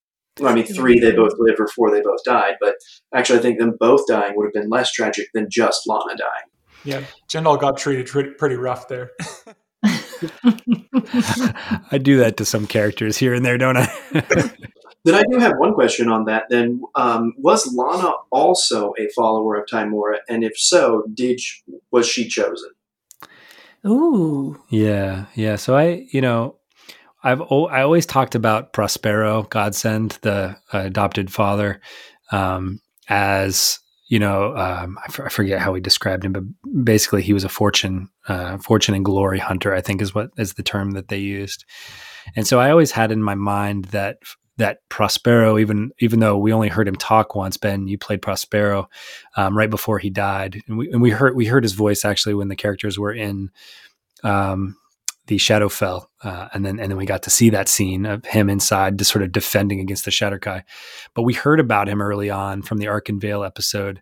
I 0.43 0.53
mean, 0.53 0.65
three 0.65 0.99
they 0.99 1.11
both 1.11 1.33
lived, 1.37 1.59
or 1.59 1.67
four 1.67 1.91
they 1.91 2.01
both 2.01 2.23
died, 2.25 2.55
but 2.59 2.75
actually, 3.13 3.39
I 3.39 3.41
think 3.41 3.59
them 3.59 3.75
both 3.79 4.05
dying 4.07 4.33
would 4.35 4.45
have 4.45 4.53
been 4.53 4.69
less 4.69 4.91
tragic 4.91 5.27
than 5.33 5.47
just 5.49 5.81
Lana 5.87 6.15
dying. 6.17 6.49
Yeah, 6.83 7.03
Jendal 7.27 7.57
got 7.57 7.77
treated 7.77 8.07
pretty 8.37 8.55
rough 8.55 8.87
there. 8.87 9.11
I 11.91 11.97
do 12.01 12.17
that 12.17 12.35
to 12.37 12.45
some 12.45 12.67
characters 12.67 13.17
here 13.17 13.33
and 13.33 13.45
there, 13.45 13.57
don't 13.57 13.77
I? 13.77 13.87
then 15.05 15.15
I 15.15 15.23
do 15.31 15.39
have 15.39 15.53
one 15.57 15.73
question 15.73 16.09
on 16.09 16.25
that. 16.25 16.43
Then, 16.49 16.81
um, 16.95 17.33
was 17.37 17.73
Lana 17.73 18.11
also 18.31 18.93
a 18.99 19.07
follower 19.15 19.55
of 19.55 19.67
Tymora, 19.67 20.17
and 20.27 20.43
if 20.43 20.57
so, 20.57 21.03
did 21.13 21.39
she, 21.39 21.61
was 21.91 22.07
she 22.07 22.27
chosen? 22.27 22.71
Ooh, 23.85 24.59
yeah, 24.69 25.25
yeah. 25.35 25.55
So 25.55 25.75
I, 25.75 26.07
you 26.11 26.21
know, 26.21 26.55
I've 27.25 27.41
I 27.41 27.81
always 27.81 28.05
talked 28.05 28.35
about 28.35 28.71
Prospero, 28.71 29.43
Godsend, 29.43 30.19
the 30.21 30.55
uh, 30.71 30.79
adopted 30.79 31.33
father, 31.33 31.81
um, 32.31 32.79
as 33.09 33.79
you 34.07 34.19
know, 34.19 34.55
um, 34.55 34.99
I, 34.99 35.05
f- 35.09 35.19
I 35.19 35.29
forget 35.29 35.59
how 35.59 35.73
he 35.73 35.81
described 35.81 36.23
him, 36.23 36.33
but 36.33 36.43
basically 36.83 37.23
he 37.23 37.33
was 37.33 37.43
a 37.43 37.49
fortune, 37.49 38.07
uh, 38.27 38.59
fortune 38.59 38.93
and 38.93 39.03
glory 39.03 39.39
hunter. 39.39 39.73
I 39.73 39.81
think 39.81 40.01
is 40.01 40.13
what 40.13 40.29
is 40.37 40.53
the 40.53 40.63
term 40.63 40.91
that 40.91 41.07
they 41.07 41.17
used. 41.17 41.65
and 42.35 42.45
so 42.45 42.59
I 42.59 42.69
always 42.69 42.91
had 42.91 43.11
in 43.11 43.23
my 43.23 43.35
mind 43.35 43.85
that 43.85 44.17
that 44.57 44.87
Prospero, 44.89 45.57
even 45.57 45.91
even 45.99 46.19
though 46.19 46.37
we 46.37 46.53
only 46.53 46.69
heard 46.69 46.87
him 46.87 46.95
talk 46.95 47.33
once, 47.33 47.57
Ben, 47.57 47.87
you 47.87 47.97
played 47.97 48.21
Prospero 48.21 48.87
um, 49.35 49.57
right 49.57 49.69
before 49.69 49.97
he 49.97 50.11
died, 50.11 50.61
and 50.67 50.77
we 50.77 50.91
and 50.91 51.01
we 51.01 51.09
heard 51.09 51.35
we 51.35 51.47
heard 51.47 51.63
his 51.63 51.73
voice 51.73 52.05
actually 52.05 52.35
when 52.35 52.49
the 52.49 52.55
characters 52.55 52.99
were 52.99 53.13
in 53.13 53.49
um, 54.23 54.77
the 55.27 55.37
Shadowfell, 55.37 56.05
uh, 56.23 56.47
and 56.53 56.65
then 56.65 56.79
and 56.79 56.91
then 56.91 56.97
we 56.97 57.05
got 57.05 57.23
to 57.23 57.29
see 57.29 57.49
that 57.49 57.67
scene 57.67 58.05
of 58.05 58.25
him 58.25 58.49
inside, 58.49 58.99
just 58.99 59.11
sort 59.11 59.23
of 59.23 59.31
defending 59.31 59.79
against 59.79 60.05
the 60.05 60.11
Shadar-kai. 60.11 60.63
But 61.13 61.23
we 61.23 61.33
heard 61.33 61.59
about 61.59 61.89
him 61.89 62.01
early 62.01 62.29
on 62.29 62.61
from 62.61 62.77
the 62.77 62.85
Arkenvale 62.85 63.45
episode, 63.45 64.01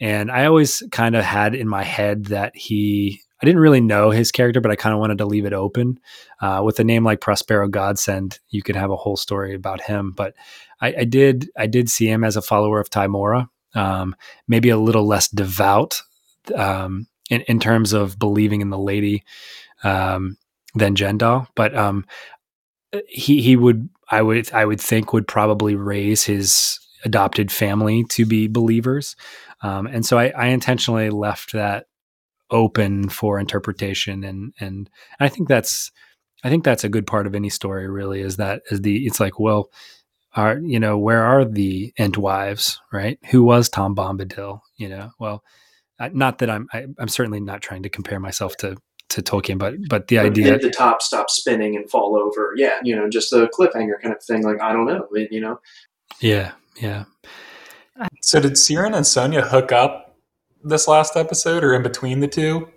and 0.00 0.30
I 0.30 0.46
always 0.46 0.82
kind 0.92 1.16
of 1.16 1.24
had 1.24 1.54
in 1.54 1.68
my 1.68 1.82
head 1.82 2.26
that 2.26 2.56
he 2.56 3.20
I 3.40 3.46
didn't 3.46 3.60
really 3.60 3.80
know 3.80 4.10
his 4.10 4.32
character, 4.32 4.60
but 4.60 4.72
I 4.72 4.76
kind 4.76 4.92
of 4.92 5.00
wanted 5.00 5.18
to 5.18 5.26
leave 5.26 5.44
it 5.44 5.52
open. 5.52 6.00
Uh, 6.40 6.62
with 6.64 6.80
a 6.80 6.84
name 6.84 7.04
like 7.04 7.20
Prospero 7.20 7.68
Godsend, 7.68 8.40
you 8.50 8.62
could 8.62 8.74
have 8.74 8.90
a 8.90 8.96
whole 8.96 9.16
story 9.16 9.54
about 9.54 9.80
him. 9.80 10.12
But 10.12 10.34
I, 10.80 10.94
I 10.98 11.04
did 11.04 11.48
I 11.56 11.66
did 11.66 11.88
see 11.88 12.08
him 12.08 12.24
as 12.24 12.36
a 12.36 12.42
follower 12.42 12.80
of 12.80 12.90
Tymora, 12.90 13.48
um, 13.74 14.16
maybe 14.48 14.70
a 14.70 14.76
little 14.76 15.06
less 15.06 15.28
devout 15.28 16.02
um, 16.54 17.06
in, 17.30 17.42
in 17.42 17.60
terms 17.60 17.92
of 17.92 18.18
believing 18.18 18.60
in 18.60 18.70
the 18.70 18.78
lady 18.78 19.24
um, 19.84 20.36
than 20.74 20.94
Jendal, 20.94 21.46
but 21.54 21.76
um, 21.76 22.04
he 23.08 23.42
he 23.42 23.56
would 23.56 23.88
I 24.10 24.22
would 24.22 24.52
I 24.52 24.64
would 24.64 24.80
think 24.80 25.12
would 25.12 25.28
probably 25.28 25.74
raise 25.74 26.24
his 26.24 26.78
adopted 27.04 27.52
family 27.52 28.04
to 28.10 28.26
be 28.26 28.48
believers. 28.48 29.16
Um, 29.62 29.86
and 29.86 30.04
so 30.04 30.18
I, 30.18 30.32
I, 30.36 30.46
intentionally 30.46 31.10
left 31.10 31.52
that 31.52 31.86
open 32.50 33.08
for 33.08 33.38
interpretation 33.38 34.24
and 34.24 34.52
and 34.58 34.88
I 35.20 35.28
think 35.28 35.48
that's 35.48 35.90
I 36.42 36.48
think 36.48 36.64
that's 36.64 36.84
a 36.84 36.88
good 36.88 37.06
part 37.06 37.26
of 37.26 37.34
any 37.34 37.50
story 37.50 37.88
really 37.88 38.20
is 38.20 38.36
that 38.36 38.62
is 38.70 38.80
the 38.80 39.04
it's 39.06 39.20
like 39.20 39.38
well 39.38 39.70
are 40.34 40.58
you 40.58 40.80
know 40.80 40.96
where 40.96 41.24
are 41.24 41.44
the 41.44 41.92
Entwives 41.98 42.78
right 42.92 43.18
who 43.30 43.42
was 43.42 43.68
Tom 43.68 43.94
Bombadil 43.94 44.60
you 44.76 44.88
know 44.88 45.10
well 45.18 45.42
not 46.12 46.38
that 46.38 46.48
I'm 46.48 46.68
I, 46.72 46.82
am 46.82 46.94
i 46.98 47.02
am 47.02 47.08
certainly 47.08 47.40
not 47.40 47.60
trying 47.60 47.82
to 47.82 47.90
compare 47.90 48.20
myself 48.20 48.56
to 48.58 48.76
to 49.08 49.22
Tolkien 49.22 49.58
but 49.58 49.74
but 49.88 50.08
the 50.08 50.16
but 50.16 50.26
idea 50.26 50.50
did 50.52 50.62
the 50.62 50.70
top 50.70 51.02
stop 51.02 51.30
spinning 51.30 51.76
and 51.76 51.90
fall 51.90 52.16
over 52.16 52.52
yeah 52.56 52.78
you 52.82 52.94
know 52.94 53.08
just 53.08 53.32
a 53.32 53.46
cliffhanger 53.46 54.00
kind 54.02 54.14
of 54.14 54.22
thing 54.22 54.42
like 54.42 54.60
I 54.60 54.72
don't 54.72 54.86
know 54.86 55.06
you 55.12 55.40
know 55.40 55.60
yeah 56.20 56.52
yeah 56.76 57.04
so 58.22 58.40
did 58.40 58.58
Siren 58.58 58.94
and 58.94 59.06
Sonia 59.06 59.42
hook 59.42 59.72
up 59.72 60.16
this 60.62 60.88
last 60.88 61.16
episode 61.16 61.64
or 61.64 61.74
in 61.74 61.82
between 61.82 62.20
the 62.20 62.28
two? 62.28 62.68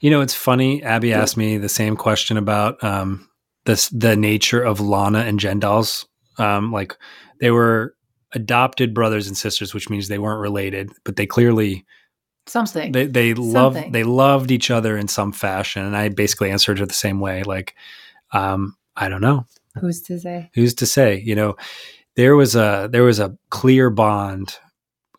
You 0.00 0.10
know, 0.10 0.20
it's 0.20 0.34
funny. 0.34 0.82
Abby 0.82 1.12
asked 1.12 1.36
me 1.36 1.58
the 1.58 1.68
same 1.68 1.96
question 1.96 2.36
about 2.36 2.82
um, 2.84 3.28
this 3.64 3.88
the 3.88 4.16
nature 4.16 4.62
of 4.62 4.80
Lana 4.80 5.20
and 5.20 5.40
Jendal's. 5.40 6.06
Um, 6.38 6.70
like 6.72 6.96
they 7.40 7.50
were 7.50 7.94
adopted 8.32 8.94
brothers 8.94 9.26
and 9.26 9.36
sisters, 9.36 9.74
which 9.74 9.90
means 9.90 10.06
they 10.08 10.18
weren't 10.18 10.40
related, 10.40 10.90
but 11.04 11.16
they 11.16 11.26
clearly 11.26 11.84
something 12.48 12.92
they 12.92 13.06
they 13.06 13.34
love 13.34 13.76
they 13.90 14.04
loved 14.04 14.50
each 14.50 14.70
other 14.70 14.96
in 14.96 15.08
some 15.08 15.32
fashion. 15.32 15.84
And 15.84 15.96
I 15.96 16.08
basically 16.08 16.50
answered 16.50 16.78
her 16.78 16.86
the 16.86 16.94
same 16.94 17.20
way, 17.20 17.42
like, 17.42 17.74
um, 18.32 18.76
I 18.96 19.08
don't 19.08 19.20
know. 19.20 19.46
Who's 19.80 20.02
to 20.02 20.18
say? 20.18 20.50
Who's 20.54 20.74
to 20.74 20.86
say? 20.86 21.20
You 21.24 21.34
know, 21.34 21.56
there 22.16 22.36
was 22.36 22.56
a 22.56 22.88
there 22.90 23.04
was 23.04 23.20
a 23.20 23.36
clear 23.50 23.90
bond 23.90 24.58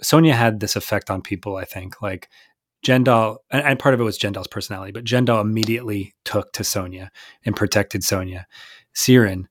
Sonia 0.02 0.36
had 0.36 0.60
this 0.60 0.76
effect 0.76 1.10
on 1.10 1.22
people, 1.22 1.58
I 1.58 1.66
think. 1.66 2.02
Like 2.02 2.30
Jendal, 2.84 3.44
and, 3.52 3.64
and 3.64 3.80
part 3.80 3.94
of 3.94 4.00
it 4.00 4.06
was 4.06 4.18
Jendal's 4.18 4.48
personality, 4.48 4.92
but 4.92 5.04
Jendal 5.04 5.42
immediately 5.42 6.14
took 6.26 6.54
to 6.54 6.64
Sonia 6.64 7.12
and 7.46 7.56
protected 7.56 8.04
Sonia. 8.04 8.48
Siren, 8.94 9.48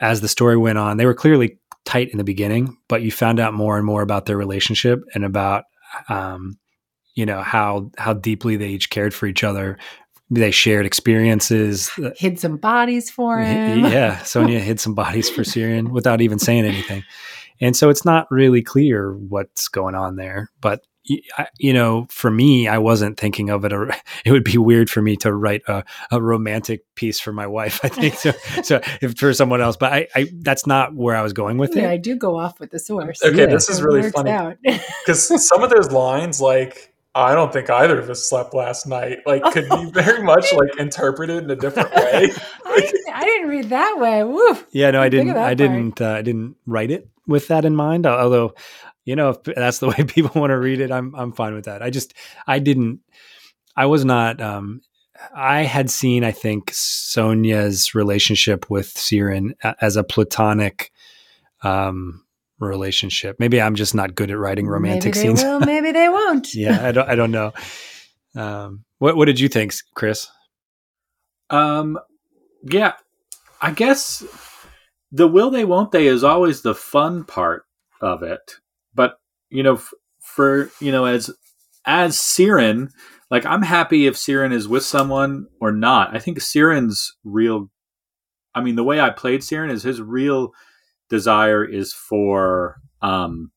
as 0.00 0.20
the 0.20 0.28
story 0.28 0.56
went 0.56 0.78
on, 0.78 0.96
they 0.96 1.06
were 1.06 1.14
clearly 1.14 1.58
tight 1.84 2.10
in 2.10 2.18
the 2.18 2.24
beginning, 2.24 2.78
but 2.88 3.02
you 3.02 3.10
found 3.10 3.38
out 3.38 3.54
more 3.54 3.76
and 3.76 3.86
more 3.86 4.02
about 4.02 4.26
their 4.26 4.36
relationship 4.36 5.02
and 5.14 5.24
about 5.24 5.64
um, 6.08 6.58
you 7.14 7.26
know 7.26 7.42
how 7.42 7.90
how 7.98 8.14
deeply 8.14 8.56
they 8.56 8.68
each 8.68 8.90
cared 8.90 9.14
for 9.14 9.26
each 9.26 9.44
other. 9.44 9.78
They 10.30 10.50
shared 10.50 10.86
experiences. 10.86 11.90
Hid 12.16 12.40
some 12.40 12.56
bodies 12.56 13.10
for 13.10 13.38
him. 13.38 13.80
Yeah, 13.80 14.22
Sonia 14.22 14.60
hid 14.60 14.80
some 14.80 14.94
bodies 14.94 15.28
for 15.28 15.44
syrian 15.44 15.90
without 15.90 16.20
even 16.20 16.38
saying 16.38 16.64
anything. 16.64 17.04
And 17.60 17.76
so 17.76 17.88
it's 17.88 18.04
not 18.04 18.26
really 18.30 18.62
clear 18.62 19.14
what's 19.14 19.68
going 19.68 19.94
on 19.94 20.16
there. 20.16 20.50
But 20.60 20.80
you 21.58 21.72
know, 21.72 22.06
for 22.08 22.30
me, 22.30 22.66
I 22.66 22.78
wasn't 22.78 23.18
thinking 23.18 23.50
of 23.50 23.64
it. 23.64 23.72
It 24.24 24.32
would 24.32 24.44
be 24.44 24.56
weird 24.56 24.88
for 24.88 25.02
me 25.02 25.16
to 25.16 25.34
write 25.34 25.62
a, 25.68 25.84
a 26.10 26.20
romantic 26.20 26.82
piece 26.94 27.20
for 27.20 27.30
my 27.30 27.46
wife. 27.46 27.80
I 27.84 27.88
think 27.88 28.14
so. 28.14 28.32
so 28.62 28.80
if 29.02 29.18
for 29.18 29.34
someone 29.34 29.60
else, 29.60 29.76
but 29.76 29.92
I, 29.92 30.08
I, 30.14 30.28
that's 30.38 30.66
not 30.66 30.94
where 30.94 31.14
I 31.14 31.20
was 31.20 31.34
going 31.34 31.58
with 31.58 31.76
yeah, 31.76 31.84
it. 31.84 31.90
I 31.90 31.96
do 31.98 32.16
go 32.16 32.38
off 32.38 32.58
with 32.58 32.70
the 32.70 32.78
source. 32.78 33.22
Okay, 33.22 33.36
yeah, 33.36 33.46
this 33.46 33.68
is 33.68 33.82
really 33.82 34.10
funny 34.10 34.56
because 34.62 35.46
some 35.46 35.62
of 35.62 35.68
those 35.68 35.92
lines, 35.92 36.40
like 36.40 36.93
I 37.14 37.34
don't 37.34 37.52
think 37.52 37.70
either 37.70 37.98
of 37.98 38.10
us 38.10 38.28
slept 38.28 38.54
last 38.54 38.86
night. 38.86 39.18
Like, 39.24 39.42
could 39.52 39.68
be 39.68 39.90
very 39.92 40.22
much 40.22 40.52
like 40.52 40.76
interpreted 40.78 41.44
in 41.44 41.50
a 41.50 41.56
different 41.56 41.94
way. 41.94 42.30
I, 42.66 42.80
didn't, 42.80 43.14
I, 43.14 43.24
didn't, 43.24 43.48
read 43.48 43.68
that 43.70 43.98
way. 43.98 44.24
Woo. 44.24 44.58
Yeah, 44.72 44.90
no, 44.90 45.00
I 45.00 45.08
didn't. 45.08 45.36
I 45.36 45.54
didn't. 45.54 46.00
Uh, 46.00 46.10
I 46.10 46.22
didn't 46.22 46.56
write 46.66 46.90
it 46.90 47.08
with 47.26 47.48
that 47.48 47.64
in 47.64 47.76
mind. 47.76 48.06
Although, 48.06 48.54
you 49.04 49.14
know, 49.14 49.30
if 49.30 49.42
that's 49.44 49.78
the 49.78 49.88
way 49.98 50.04
people 50.04 50.40
want 50.40 50.50
to 50.50 50.58
read 50.58 50.80
it, 50.80 50.90
I'm 50.90 51.14
I'm 51.14 51.32
fine 51.32 51.54
with 51.54 51.66
that. 51.66 51.82
I 51.82 51.90
just 51.90 52.14
I 52.46 52.58
didn't. 52.58 53.00
I 53.76 53.86
was 53.86 54.04
not. 54.04 54.40
Um, 54.40 54.80
I 55.34 55.62
had 55.62 55.90
seen, 55.90 56.24
I 56.24 56.32
think, 56.32 56.70
Sonia's 56.72 57.94
relationship 57.94 58.68
with 58.68 58.88
Siren 58.88 59.54
as 59.80 59.96
a 59.96 60.02
platonic 60.02 60.90
um, 61.62 62.23
relationship. 62.64 63.36
Maybe 63.38 63.60
I'm 63.60 63.74
just 63.74 63.94
not 63.94 64.14
good 64.14 64.30
at 64.30 64.38
writing 64.38 64.66
romantic 64.66 65.14
maybe 65.14 65.28
scenes. 65.28 65.42
Will, 65.42 65.60
maybe 65.60 65.92
they 65.92 66.08
won't. 66.08 66.54
yeah, 66.54 66.86
I 66.86 66.92
don't. 66.92 67.08
I 67.08 67.14
don't 67.14 67.30
know. 67.30 67.52
Um, 68.36 68.84
what 68.98 69.16
What 69.16 69.26
did 69.26 69.40
you 69.40 69.48
think, 69.48 69.74
Chris? 69.94 70.28
Um, 71.50 71.98
yeah, 72.64 72.94
I 73.60 73.70
guess 73.70 74.24
the 75.12 75.28
will 75.28 75.50
they 75.50 75.64
won't 75.64 75.92
they 75.92 76.06
is 76.06 76.24
always 76.24 76.62
the 76.62 76.74
fun 76.74 77.24
part 77.24 77.64
of 78.00 78.22
it. 78.22 78.56
But 78.94 79.18
you 79.50 79.62
know, 79.62 79.74
f- 79.74 79.94
for 80.20 80.70
you 80.80 80.90
know, 80.90 81.04
as 81.04 81.30
as 81.86 82.18
Siren, 82.18 82.90
like 83.30 83.46
I'm 83.46 83.62
happy 83.62 84.06
if 84.06 84.16
Siren 84.16 84.52
is 84.52 84.68
with 84.68 84.84
someone 84.84 85.46
or 85.60 85.70
not. 85.72 86.14
I 86.14 86.18
think 86.18 86.40
Siren's 86.40 87.16
real. 87.24 87.70
I 88.54 88.60
mean, 88.60 88.76
the 88.76 88.84
way 88.84 89.00
I 89.00 89.10
played 89.10 89.42
Siren 89.42 89.70
is 89.70 89.82
his 89.82 90.00
real 90.00 90.52
desire 91.10 91.64
is 91.64 91.92
for 91.92 92.76
um 93.02 93.50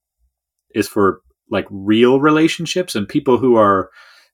is 0.75 0.87
for 0.87 1.21
like 1.49 1.65
real 1.69 2.19
relationships 2.19 2.95
and 2.95 3.07
people 3.07 3.37
who 3.37 3.55
are 3.55 3.89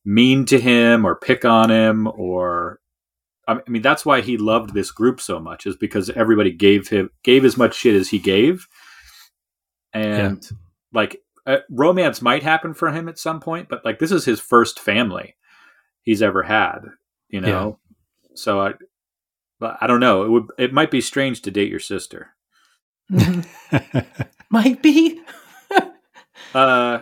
mean 0.05 0.45
to 0.45 0.59
him 0.59 1.05
or 1.05 1.15
pick 1.15 1.45
on 1.45 1.69
him 1.69 2.07
or 2.07 2.79
I 3.47 3.59
mean 3.67 3.81
that's 3.81 4.05
why 4.05 4.21
he 4.21 4.37
loved 4.37 4.73
this 4.73 4.91
group 4.91 5.19
so 5.19 5.39
much 5.39 5.65
is 5.65 5.75
because 5.75 6.09
everybody 6.09 6.51
gave 6.51 6.87
him 6.89 7.09
gave 7.23 7.45
as 7.45 7.57
much 7.57 7.75
shit 7.75 7.95
as 7.95 8.09
he 8.09 8.19
gave 8.19 8.67
and 9.93 10.43
yeah. 10.43 10.57
like 10.93 11.21
uh, 11.45 11.57
romance 11.69 12.21
might 12.21 12.43
happen 12.43 12.73
for 12.73 12.91
him 12.91 13.09
at 13.09 13.19
some 13.19 13.39
point 13.39 13.69
but 13.69 13.83
like 13.83 13.99
this 13.99 14.11
is 14.11 14.25
his 14.25 14.39
first 14.39 14.79
family 14.79 15.35
he's 16.01 16.21
ever 16.21 16.43
had 16.43 16.79
you 17.29 17.41
know 17.41 17.79
yeah. 17.81 18.35
so 18.35 18.61
i 18.61 18.73
I 19.79 19.87
don't 19.87 20.01
know 20.01 20.23
it 20.23 20.29
would 20.29 20.47
it 20.57 20.73
might 20.73 20.91
be 20.91 20.99
strange 20.99 21.41
to 21.43 21.51
date 21.51 21.69
your 21.69 21.79
sister 21.79 22.32
Might 24.49 24.81
be. 24.81 25.21
uh, 26.53 26.99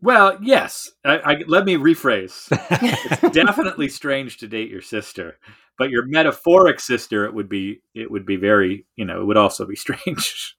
well, 0.00 0.38
yes. 0.42 0.90
I, 1.04 1.18
I, 1.18 1.36
let 1.46 1.64
me 1.64 1.76
rephrase. 1.76 2.48
it's 2.50 3.34
definitely 3.34 3.88
strange 3.88 4.38
to 4.38 4.48
date 4.48 4.70
your 4.70 4.82
sister, 4.82 5.38
but 5.78 5.90
your 5.90 6.06
metaphoric 6.06 6.80
sister, 6.80 7.24
it 7.24 7.34
would 7.34 7.48
be, 7.48 7.82
it 7.94 8.10
would 8.10 8.26
be 8.26 8.36
very, 8.36 8.86
you 8.96 9.04
know, 9.04 9.20
it 9.20 9.24
would 9.24 9.36
also 9.36 9.66
be 9.66 9.76
strange. 9.76 10.56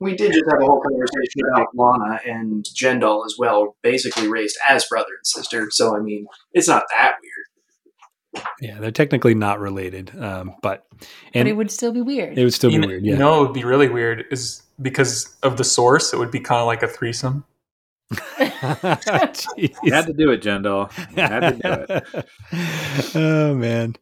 We 0.00 0.14
did 0.14 0.32
just 0.32 0.44
have 0.48 0.60
a 0.62 0.64
whole 0.64 0.80
conversation 0.80 1.40
about 1.52 1.74
Lana 1.74 2.20
and 2.24 2.64
Jendal 2.72 3.24
as 3.26 3.34
well, 3.36 3.76
basically 3.82 4.28
raised 4.28 4.56
as 4.68 4.86
brother 4.86 5.10
and 5.10 5.26
sister. 5.26 5.70
So 5.70 5.96
I 5.96 6.00
mean, 6.00 6.26
it's 6.52 6.68
not 6.68 6.84
that 6.96 7.16
weird. 7.20 7.47
Yeah, 8.60 8.78
they're 8.80 8.90
technically 8.90 9.34
not 9.34 9.60
related, 9.60 10.12
um, 10.20 10.54
but 10.62 10.86
and 11.34 11.44
but 11.44 11.46
it 11.46 11.56
would 11.56 11.70
still 11.70 11.92
be 11.92 12.00
weird. 12.00 12.38
It 12.38 12.44
would 12.44 12.54
still 12.54 12.70
you 12.70 12.80
be 12.80 12.86
weird. 12.86 13.04
Yeah. 13.04 13.12
You 13.12 13.18
know, 13.18 13.40
it 13.40 13.46
would 13.46 13.54
be 13.54 13.64
really 13.64 13.88
weird 13.88 14.24
is 14.30 14.62
because 14.80 15.36
of 15.42 15.56
the 15.56 15.64
source. 15.64 16.12
It 16.12 16.18
would 16.18 16.30
be 16.30 16.40
kind 16.40 16.60
of 16.60 16.66
like 16.66 16.82
a 16.82 16.88
threesome. 16.88 17.44
you 18.40 18.48
had 19.92 20.06
to 20.06 20.14
do 20.16 20.30
it, 20.30 20.42
Jendal. 20.42 20.86
Had 21.14 21.40
to 21.40 21.52
do 21.52 21.94
it. 21.94 23.14
oh 23.14 23.54
man, 23.54 23.96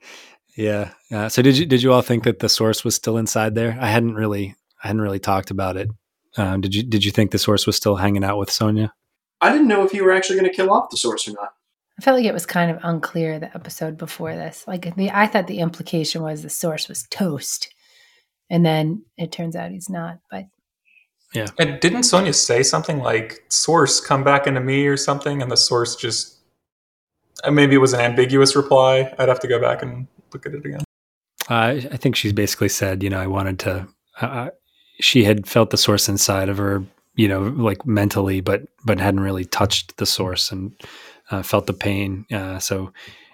yeah. 0.57 0.93
Uh, 1.12 1.28
so 1.28 1.43
did 1.43 1.59
you 1.59 1.66
did 1.66 1.83
you 1.83 1.93
all 1.93 2.02
think 2.02 2.25
that 2.25 2.38
the 2.38 2.49
source 2.49 2.85
was 2.85 2.95
still 2.95 3.19
inside 3.19 3.55
there? 3.55 3.76
I 3.81 3.88
hadn't 3.88 4.14
really 4.14 4.55
I 4.83 4.88
hadn't 4.88 5.02
really 5.02 5.19
talked 5.19 5.50
about 5.50 5.76
it. 5.76 5.90
Um, 6.37 6.61
did 6.61 6.75
you 6.75 6.83
did 6.83 7.05
you 7.05 7.11
think 7.11 7.31
the 7.31 7.38
source 7.38 7.66
was 7.66 7.76
still 7.76 7.97
hanging 7.97 8.25
out 8.25 8.38
with 8.38 8.50
Sonia? 8.50 8.93
I 9.40 9.50
didn't 9.52 9.69
know 9.69 9.85
if 9.85 9.93
you 9.93 10.05
were 10.05 10.12
actually 10.12 10.38
going 10.38 10.50
to 10.50 10.57
kill 10.57 10.71
off 10.71 10.90
the 10.90 10.97
source 10.97 11.28
or 11.28 11.33
not. 11.33 11.52
I 11.98 12.02
felt 12.02 12.18
like 12.18 12.26
it 12.26 12.34
was 12.34 12.46
kind 12.46 12.70
of 12.70 12.78
unclear 12.82 13.38
the 13.38 13.54
episode 13.54 13.96
before 13.96 14.34
this. 14.34 14.64
Like 14.66 14.94
the, 14.96 15.10
I 15.10 15.26
thought 15.26 15.46
the 15.46 15.60
implication 15.60 16.22
was 16.22 16.42
the 16.42 16.50
source 16.50 16.88
was 16.88 17.06
toast, 17.10 17.72
and 18.50 18.64
then 18.66 19.04
it 19.16 19.32
turns 19.32 19.56
out 19.56 19.70
he's 19.70 19.88
not. 19.88 20.18
But 20.30 20.46
yeah. 21.32 21.46
And 21.58 21.80
didn't 21.80 22.02
Sonya 22.02 22.34
say 22.34 22.62
something 22.62 22.98
like 22.98 23.44
"Source, 23.48 24.00
come 24.00 24.24
back 24.24 24.46
into 24.46 24.60
me" 24.60 24.86
or 24.86 24.96
something? 24.96 25.40
And 25.40 25.50
the 25.50 25.56
source 25.56 25.96
just 25.96 26.36
uh, 27.44 27.50
maybe 27.50 27.74
it 27.74 27.78
was 27.78 27.92
an 27.92 28.00
ambiguous 28.00 28.54
reply. 28.54 29.12
I'd 29.18 29.28
have 29.28 29.40
to 29.40 29.48
go 29.48 29.60
back 29.60 29.82
and 29.82 30.06
look 30.32 30.46
at 30.46 30.54
it 30.54 30.64
again. 30.64 30.80
Uh, 31.48 31.80
I 31.92 31.96
think 31.96 32.16
she's 32.16 32.32
basically 32.32 32.68
said, 32.68 33.02
you 33.02 33.10
know, 33.10 33.20
I 33.20 33.26
wanted 33.26 33.58
to. 33.60 33.88
Uh, 34.20 34.50
she 35.00 35.24
had 35.24 35.46
felt 35.46 35.70
the 35.70 35.76
source 35.76 36.08
inside 36.08 36.48
of 36.48 36.58
her, 36.58 36.84
you 37.14 37.28
know, 37.28 37.42
like 37.42 37.86
mentally, 37.86 38.40
but 38.40 38.62
but 38.84 38.98
hadn't 38.98 39.20
really 39.20 39.44
touched 39.44 39.96
the 39.96 40.06
source 40.06 40.50
and 40.50 40.72
uh, 41.30 41.42
felt 41.42 41.66
the 41.66 41.73
pain. 41.73 42.26
Uh, 42.33 42.59
so 42.59 42.92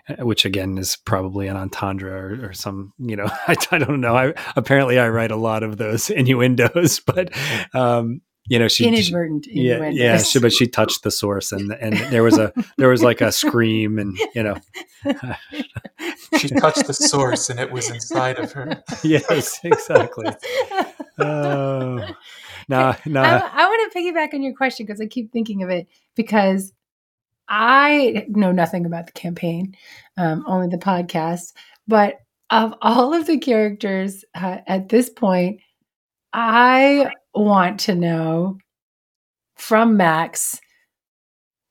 uh, 0.08 0.24
which 0.26 0.44
again 0.44 0.78
is 0.78 0.96
probably 0.96 1.46
an 1.46 1.56
entendre 1.56 2.10
or, 2.10 2.48
or 2.48 2.52
some, 2.52 2.92
you 2.98 3.14
know, 3.14 3.26
I, 3.46 3.54
I, 3.70 3.78
don't 3.78 4.00
know. 4.00 4.16
I 4.16 4.34
apparently 4.56 4.98
I 4.98 5.08
write 5.08 5.30
a 5.30 5.36
lot 5.36 5.62
of 5.62 5.76
those 5.76 6.10
innuendos, 6.10 6.98
but 7.00 7.30
um, 7.74 8.20
you 8.48 8.58
know, 8.58 8.66
she 8.66 8.88
inadvertent. 8.88 9.44
She, 9.44 9.52
yeah, 9.52 9.88
yeah. 9.90 10.18
She, 10.18 10.40
but 10.40 10.52
she 10.52 10.66
touched 10.66 11.04
the 11.04 11.12
source, 11.12 11.52
and 11.52 11.72
and 11.72 11.96
there 12.12 12.24
was 12.24 12.36
a 12.38 12.52
there 12.76 12.88
was 12.88 13.00
like 13.00 13.20
a 13.20 13.30
scream, 13.30 14.00
and 14.00 14.18
you 14.34 14.42
know, 14.42 14.56
she 16.36 16.48
touched 16.48 16.88
the 16.88 16.92
source, 16.92 17.48
and 17.48 17.60
it 17.60 17.70
was 17.70 17.88
inside 17.88 18.40
of 18.40 18.50
her. 18.52 18.82
yes, 19.04 19.60
exactly. 19.62 20.26
Oh, 21.20 22.04
no, 22.68 22.96
no. 23.06 23.22
I, 23.22 23.50
I 23.52 23.66
want 23.66 23.92
to 23.92 23.98
piggyback 23.98 24.34
on 24.34 24.42
your 24.42 24.54
question 24.54 24.86
because 24.86 25.00
I 25.00 25.06
keep 25.06 25.30
thinking 25.30 25.62
of 25.62 25.70
it 25.70 25.86
because 26.16 26.72
I 27.48 28.26
know 28.28 28.52
nothing 28.52 28.86
about 28.86 29.06
the 29.06 29.12
campaign, 29.12 29.76
um, 30.16 30.44
only 30.46 30.68
the 30.68 30.78
podcast. 30.78 31.52
But 31.86 32.16
of 32.50 32.74
all 32.82 33.14
of 33.14 33.26
the 33.26 33.38
characters 33.38 34.24
uh, 34.34 34.58
at 34.66 34.88
this 34.88 35.10
point, 35.10 35.60
I 36.32 37.10
want 37.34 37.80
to 37.80 37.94
know 37.94 38.58
from 39.56 39.96
Max 39.96 40.60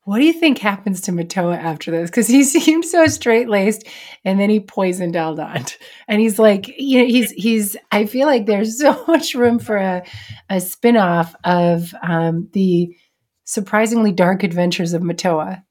what 0.06 0.18
do 0.18 0.25
you 0.25 0.34
think 0.34 0.58
happens 0.58 1.00
to 1.01 1.12
Matoa 1.12 1.58
after 1.58 1.92
this? 1.92 2.10
Because 2.10 2.28
he 2.28 2.44
seemed 2.60 2.86
so 2.86 3.06
straight 3.08 3.50
laced, 3.50 3.88
and 4.25 4.40
then 4.40 4.50
he 4.50 4.60
poisoned 4.60 5.16
Aldon, 5.16 5.66
and 6.08 6.22
he's 6.22 6.40
like, 6.40 6.68
you 6.78 7.00
know, 7.00 7.06
he's 7.06 7.32
he's. 7.32 7.78
I 7.92 8.06
feel 8.06 8.28
like 8.28 8.46
there's 8.46 8.80
so 8.80 9.04
much 9.08 9.36
room 9.36 9.60
for 9.60 9.78
a 9.78 10.04
a 10.50 10.56
spinoff 10.56 11.34
of 11.44 11.94
um, 12.04 12.50
the 12.54 12.96
surprisingly 13.51 14.12
dark 14.12 14.43
adventures 14.43 14.93
of 14.93 15.01
Matoa. 15.01 15.63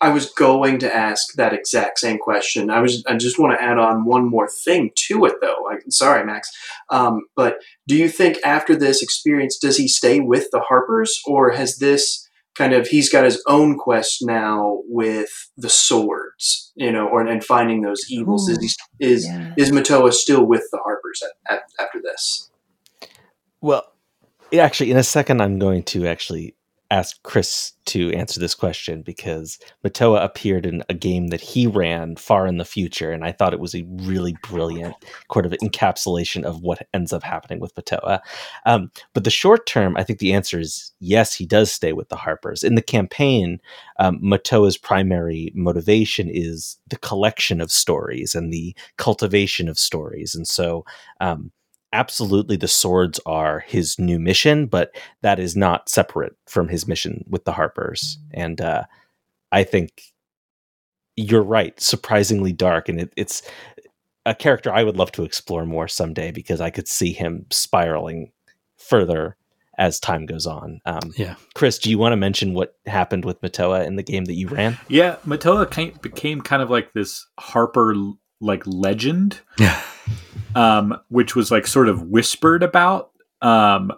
I 0.00 0.10
was 0.10 0.30
going 0.30 0.78
to 0.78 0.94
ask 0.94 1.34
that 1.34 1.52
exact 1.52 1.98
same 1.98 2.18
question. 2.18 2.70
I 2.70 2.80
was. 2.80 3.02
I 3.08 3.16
just 3.16 3.38
want 3.38 3.58
to 3.58 3.62
add 3.62 3.78
on 3.78 4.04
one 4.04 4.28
more 4.28 4.48
thing 4.48 4.92
to 5.08 5.24
it, 5.24 5.34
though. 5.40 5.68
I, 5.68 5.78
sorry, 5.88 6.24
Max. 6.24 6.50
Um, 6.88 7.22
but 7.34 7.58
do 7.88 7.96
you 7.96 8.08
think 8.08 8.38
after 8.44 8.76
this 8.76 9.02
experience, 9.02 9.58
does 9.58 9.76
he 9.76 9.88
stay 9.88 10.20
with 10.20 10.50
the 10.52 10.60
Harpers, 10.60 11.20
or 11.26 11.50
has 11.50 11.78
this 11.78 12.28
kind 12.56 12.74
of 12.74 12.86
he's 12.86 13.10
got 13.10 13.24
his 13.24 13.42
own 13.48 13.76
quest 13.76 14.18
now 14.22 14.82
with 14.86 15.50
the 15.56 15.68
swords, 15.68 16.72
you 16.76 16.92
know, 16.92 17.08
or 17.08 17.26
and 17.26 17.42
finding 17.42 17.82
those 17.82 18.04
evils? 18.08 18.48
Ooh, 18.48 18.52
is 18.52 18.76
he, 19.00 19.04
is 19.04 19.26
yeah. 19.26 19.52
is 19.56 19.72
Matoa 19.72 20.12
still 20.12 20.46
with 20.46 20.62
the 20.70 20.78
Harpers 20.78 21.22
at, 21.24 21.56
at, 21.56 21.62
after 21.80 22.00
this? 22.00 22.50
Well, 23.60 23.82
actually, 24.56 24.92
in 24.92 24.96
a 24.96 25.02
second, 25.02 25.42
I'm 25.42 25.58
going 25.58 25.82
to 25.84 26.06
actually 26.06 26.54
ask 26.90 27.22
Chris 27.22 27.72
to 27.86 28.10
answer 28.12 28.40
this 28.40 28.54
question 28.54 29.02
because 29.02 29.58
Matoa 29.84 30.22
appeared 30.22 30.66
in 30.66 30.82
a 30.88 30.94
game 30.94 31.28
that 31.28 31.40
he 31.40 31.66
ran 31.66 32.16
far 32.16 32.46
in 32.46 32.58
the 32.58 32.64
future, 32.64 33.10
and 33.10 33.24
I 33.24 33.32
thought 33.32 33.52
it 33.52 33.60
was 33.60 33.74
a 33.74 33.86
really 33.88 34.36
brilliant 34.42 34.94
sort 35.32 35.46
of 35.46 35.52
encapsulation 35.52 36.44
of 36.44 36.60
what 36.60 36.86
ends 36.94 37.12
up 37.12 37.22
happening 37.22 37.60
with 37.60 37.74
Matoa. 37.74 38.20
Um, 38.66 38.90
but 39.14 39.24
the 39.24 39.30
short 39.30 39.66
term, 39.66 39.96
I 39.96 40.04
think 40.04 40.18
the 40.18 40.32
answer 40.32 40.58
is 40.58 40.92
yes, 41.00 41.34
he 41.34 41.46
does 41.46 41.70
stay 41.70 41.92
with 41.92 42.08
the 42.08 42.16
Harpers. 42.16 42.62
In 42.62 42.74
the 42.74 42.82
campaign, 42.82 43.60
um, 43.98 44.20
Matoa's 44.22 44.76
primary 44.76 45.52
motivation 45.54 46.28
is 46.30 46.78
the 46.88 46.98
collection 46.98 47.60
of 47.60 47.72
stories 47.72 48.34
and 48.34 48.52
the 48.52 48.74
cultivation 48.96 49.68
of 49.68 49.78
stories, 49.78 50.34
and 50.34 50.46
so 50.46 50.84
um, 51.20 51.52
absolutely 51.92 52.56
the 52.56 52.68
swords 52.68 53.20
are 53.26 53.60
his 53.60 53.98
new 53.98 54.18
mission, 54.18 54.66
but 54.66 54.94
that 55.22 55.38
is 55.38 55.56
not 55.56 55.88
separate 55.88 56.36
from 56.46 56.68
his 56.68 56.86
mission 56.86 57.24
with 57.28 57.44
the 57.44 57.52
Harpers. 57.52 58.18
And 58.32 58.60
uh, 58.60 58.84
I 59.52 59.64
think 59.64 60.02
you're 61.16 61.42
right, 61.42 61.78
surprisingly 61.80 62.52
dark, 62.52 62.88
and 62.88 63.00
it, 63.00 63.12
it's 63.16 63.42
a 64.26 64.34
character 64.34 64.72
I 64.72 64.84
would 64.84 64.96
love 64.96 65.12
to 65.12 65.24
explore 65.24 65.64
more 65.64 65.88
someday 65.88 66.30
because 66.30 66.60
I 66.60 66.70
could 66.70 66.86
see 66.86 67.12
him 67.12 67.46
spiraling 67.50 68.32
further 68.76 69.36
as 69.78 70.00
time 70.00 70.26
goes 70.26 70.46
on. 70.46 70.80
Um, 70.84 71.12
yeah, 71.16 71.36
Chris, 71.54 71.78
do 71.78 71.90
you 71.90 71.98
want 71.98 72.12
to 72.12 72.16
mention 72.16 72.52
what 72.52 72.76
happened 72.86 73.24
with 73.24 73.40
Matoa 73.40 73.86
in 73.86 73.96
the 73.96 74.02
game 74.02 74.26
that 74.26 74.34
you 74.34 74.48
ran? 74.48 74.78
Yeah, 74.88 75.16
Matoa 75.26 76.00
became 76.02 76.40
kind 76.40 76.62
of 76.62 76.70
like 76.70 76.92
this 76.92 77.26
Harper 77.38 77.94
like 78.40 78.62
legend. 78.66 79.40
Yeah 79.58 79.80
um, 80.54 80.98
which 81.08 81.36
was 81.36 81.50
like 81.50 81.66
sort 81.66 81.88
of 81.88 82.02
whispered 82.02 82.62
about, 82.62 83.10
um, 83.42 83.92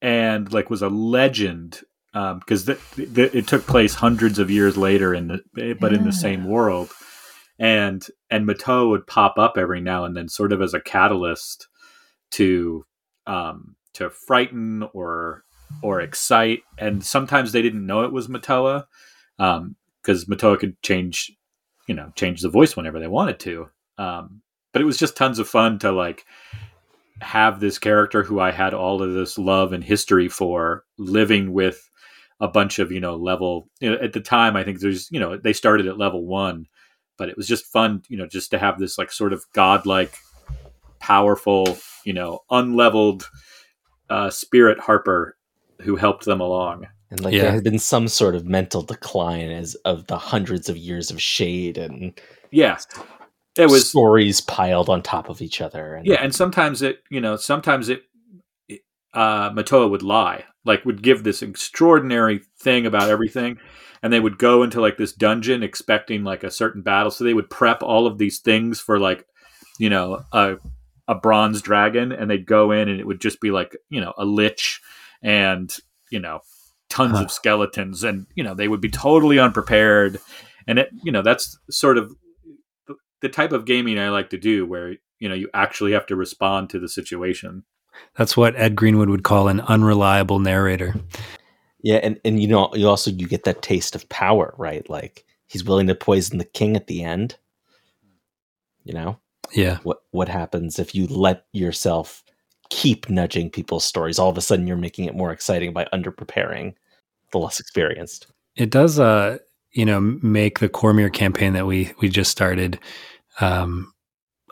and 0.00 0.52
like 0.52 0.70
was 0.70 0.82
a 0.82 0.88
legend 0.88 1.80
because 2.12 2.68
um, 2.68 2.76
th- 2.96 3.14
th- 3.14 3.34
it 3.34 3.46
took 3.46 3.66
place 3.66 3.94
hundreds 3.94 4.38
of 4.38 4.50
years 4.50 4.76
later 4.76 5.14
in 5.14 5.28
the 5.28 5.76
but 5.80 5.92
in 5.92 6.04
the 6.04 6.12
same 6.12 6.44
world, 6.44 6.90
and 7.58 8.06
and 8.30 8.46
Matoa 8.46 8.88
would 8.88 9.06
pop 9.06 9.38
up 9.38 9.56
every 9.56 9.80
now 9.80 10.04
and 10.04 10.16
then, 10.16 10.28
sort 10.28 10.52
of 10.52 10.62
as 10.62 10.74
a 10.74 10.80
catalyst 10.80 11.68
to 12.32 12.84
um, 13.26 13.76
to 13.94 14.10
frighten 14.10 14.88
or 14.92 15.44
or 15.82 16.00
excite, 16.00 16.62
and 16.78 17.04
sometimes 17.04 17.52
they 17.52 17.62
didn't 17.62 17.86
know 17.86 18.02
it 18.02 18.12
was 18.12 18.28
Matoa 18.28 18.84
because 19.36 19.58
um, 19.58 19.76
Matoa 20.28 20.58
could 20.58 20.80
change, 20.82 21.30
you 21.86 21.94
know, 21.94 22.10
change 22.16 22.40
the 22.40 22.48
voice 22.48 22.76
whenever 22.76 22.98
they 22.98 23.06
wanted 23.06 23.38
to. 23.40 23.68
Um, 23.98 24.42
but 24.72 24.82
it 24.82 24.84
was 24.84 24.98
just 24.98 25.16
tons 25.16 25.38
of 25.38 25.48
fun 25.48 25.78
to 25.80 25.92
like 25.92 26.24
have 27.20 27.60
this 27.60 27.78
character 27.78 28.22
who 28.22 28.40
I 28.40 28.52
had 28.52 28.74
all 28.74 29.02
of 29.02 29.12
this 29.12 29.38
love 29.38 29.72
and 29.72 29.82
history 29.82 30.28
for 30.28 30.84
living 30.98 31.52
with 31.52 31.90
a 32.40 32.48
bunch 32.48 32.78
of 32.78 32.92
you 32.92 33.00
know 33.00 33.16
level 33.16 33.68
you 33.80 33.90
know, 33.90 33.98
at 34.00 34.12
the 34.12 34.20
time 34.20 34.56
I 34.56 34.62
think 34.62 34.80
there's 34.80 35.10
you 35.10 35.18
know 35.18 35.36
they 35.36 35.52
started 35.52 35.86
at 35.86 35.98
level 35.98 36.24
one 36.24 36.66
but 37.16 37.28
it 37.28 37.36
was 37.36 37.48
just 37.48 37.66
fun 37.66 38.02
you 38.08 38.16
know 38.16 38.26
just 38.26 38.50
to 38.52 38.58
have 38.58 38.78
this 38.78 38.96
like 38.96 39.10
sort 39.10 39.32
of 39.32 39.44
godlike 39.52 40.16
powerful 41.00 41.76
you 42.04 42.12
know 42.12 42.40
unleveled 42.50 43.28
uh, 44.10 44.30
spirit 44.30 44.78
Harper 44.78 45.36
who 45.80 45.96
helped 45.96 46.24
them 46.24 46.40
along 46.40 46.86
and 47.10 47.20
like 47.20 47.34
yeah. 47.34 47.42
there 47.42 47.52
had 47.52 47.64
been 47.64 47.78
some 47.78 48.06
sort 48.06 48.34
of 48.34 48.46
mental 48.46 48.82
decline 48.82 49.50
as 49.50 49.74
of 49.84 50.06
the 50.06 50.18
hundreds 50.18 50.68
of 50.68 50.76
years 50.76 51.10
of 51.10 51.20
shade 51.20 51.76
and 51.76 52.18
yeah 52.50 52.78
it 53.58 53.70
was 53.70 53.88
stories 53.88 54.40
piled 54.40 54.88
on 54.88 55.02
top 55.02 55.28
of 55.28 55.42
each 55.42 55.60
other. 55.60 55.94
And, 55.94 56.06
yeah, 56.06 56.22
and 56.22 56.34
sometimes 56.34 56.82
it, 56.82 57.02
you 57.10 57.20
know, 57.20 57.36
sometimes 57.36 57.88
it, 57.88 58.02
uh, 59.14 59.50
Matoa 59.50 59.90
would 59.90 60.02
lie, 60.02 60.44
like 60.64 60.84
would 60.84 61.02
give 61.02 61.24
this 61.24 61.42
extraordinary 61.42 62.40
thing 62.60 62.86
about 62.86 63.08
everything, 63.08 63.58
and 64.02 64.12
they 64.12 64.20
would 64.20 64.38
go 64.38 64.62
into 64.62 64.80
like 64.80 64.96
this 64.96 65.12
dungeon 65.12 65.62
expecting 65.62 66.24
like 66.24 66.44
a 66.44 66.50
certain 66.50 66.82
battle, 66.82 67.10
so 67.10 67.24
they 67.24 67.34
would 67.34 67.50
prep 67.50 67.82
all 67.82 68.06
of 68.06 68.18
these 68.18 68.38
things 68.38 68.80
for 68.80 68.98
like, 68.98 69.26
you 69.78 69.90
know, 69.90 70.22
a 70.32 70.56
a 71.08 71.14
bronze 71.14 71.62
dragon, 71.62 72.12
and 72.12 72.30
they'd 72.30 72.46
go 72.46 72.70
in 72.70 72.88
and 72.88 73.00
it 73.00 73.06
would 73.06 73.20
just 73.20 73.40
be 73.40 73.50
like, 73.50 73.76
you 73.88 74.00
know, 74.00 74.12
a 74.18 74.24
lich 74.24 74.80
and 75.22 75.74
you 76.10 76.20
know, 76.20 76.40
tons 76.88 77.16
huh. 77.16 77.24
of 77.24 77.32
skeletons, 77.32 78.04
and 78.04 78.26
you 78.34 78.44
know, 78.44 78.54
they 78.54 78.68
would 78.68 78.80
be 78.80 78.90
totally 78.90 79.38
unprepared, 79.38 80.20
and 80.66 80.78
it, 80.78 80.90
you 81.02 81.10
know, 81.10 81.22
that's 81.22 81.58
sort 81.70 81.98
of 81.98 82.14
the 83.20 83.28
type 83.28 83.52
of 83.52 83.64
gaming 83.64 83.98
I 83.98 84.08
like 84.10 84.30
to 84.30 84.38
do, 84.38 84.66
where 84.66 84.96
you 85.18 85.28
know 85.28 85.34
you 85.34 85.48
actually 85.54 85.92
have 85.92 86.06
to 86.06 86.16
respond 86.16 86.70
to 86.70 86.78
the 86.78 86.88
situation. 86.88 87.64
That's 88.16 88.36
what 88.36 88.56
Ed 88.56 88.76
Greenwood 88.76 89.08
would 89.08 89.24
call 89.24 89.48
an 89.48 89.60
unreliable 89.62 90.38
narrator. 90.38 90.94
Yeah, 91.82 91.96
and 91.96 92.20
and 92.24 92.40
you 92.40 92.48
know 92.48 92.70
you 92.74 92.88
also 92.88 93.10
you 93.10 93.26
get 93.26 93.44
that 93.44 93.62
taste 93.62 93.94
of 93.94 94.08
power, 94.08 94.54
right? 94.58 94.88
Like 94.88 95.24
he's 95.46 95.64
willing 95.64 95.86
to 95.88 95.94
poison 95.94 96.38
the 96.38 96.44
king 96.44 96.76
at 96.76 96.86
the 96.86 97.02
end. 97.02 97.36
You 98.84 98.94
know? 98.94 99.18
Yeah. 99.52 99.78
What 99.82 100.02
what 100.10 100.28
happens 100.28 100.78
if 100.78 100.94
you 100.94 101.06
let 101.06 101.44
yourself 101.52 102.22
keep 102.70 103.08
nudging 103.08 103.50
people's 103.50 103.84
stories? 103.84 104.18
All 104.18 104.30
of 104.30 104.38
a 104.38 104.42
sudden 104.42 104.66
you're 104.66 104.76
making 104.76 105.06
it 105.06 105.14
more 105.14 105.32
exciting 105.32 105.72
by 105.72 105.86
underpreparing 105.92 106.74
the 107.32 107.38
less 107.38 107.60
experienced. 107.60 108.26
It 108.56 108.70
does 108.70 108.98
uh 108.98 109.38
you 109.72 109.84
know 109.84 110.00
make 110.00 110.58
the 110.58 110.68
Cormyr 110.68 111.12
campaign 111.12 111.52
that 111.52 111.66
we 111.66 111.92
we 112.00 112.08
just 112.08 112.30
started 112.30 112.78
um, 113.40 113.92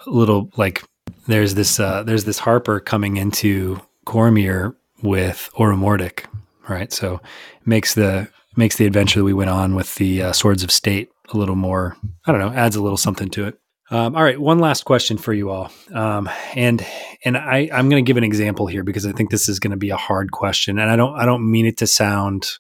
a 0.07 0.11
little 0.11 0.51
like 0.57 0.83
there's 1.27 1.55
this 1.55 1.81
uh, 1.81 2.03
there's 2.03 2.25
this 2.25 2.39
Harper 2.39 2.81
coming 2.81 3.17
into 3.17 3.81
Cormyr 4.07 4.75
with 5.03 5.51
Oromordic, 5.57 6.25
right? 6.69 6.93
So 6.93 7.21
makes 7.65 7.95
the 7.95 8.29
makes 8.57 8.77
the 8.77 8.87
adventure 8.87 9.21
that 9.21 9.25
we 9.25 9.35
went 9.35 9.51
on 9.51 9.75
with 9.75 9.95
the 9.97 10.23
uh, 10.23 10.33
Swords 10.33 10.63
of 10.63 10.71
State 10.71 11.11
a 11.33 11.37
little 11.37 11.57
more. 11.57 11.97
I 12.27 12.33
don't 12.33 12.41
know, 12.41 12.53
adds 12.53 12.77
a 12.77 12.83
little 12.83 12.97
something 12.97 13.29
to 13.31 13.47
it. 13.47 13.59
Um, 13.91 14.17
all 14.17 14.23
right, 14.23 14.41
one 14.41 14.59
last 14.59 14.85
question 14.85 15.17
for 15.17 15.33
you 15.33 15.51
all, 15.51 15.71
um, 15.93 16.29
and 16.57 16.85
and 17.25 17.37
I 17.37 17.69
I'm 17.73 17.89
going 17.89 18.05
to 18.05 18.09
give 18.09 18.17
an 18.17 18.25
example 18.25 18.67
here 18.67 18.83
because 18.83 19.07
I 19.07 19.13
think 19.13 19.31
this 19.31 19.49
is 19.49 19.61
going 19.61 19.71
to 19.71 19.77
be 19.77 19.91
a 19.91 19.97
hard 19.97 20.33
question, 20.33 20.79
and 20.79 20.91
I 20.91 20.97
don't 20.97 21.17
I 21.17 21.25
don't 21.25 21.49
mean 21.49 21.67
it 21.67 21.77
to 21.79 21.87
sound 21.87 22.51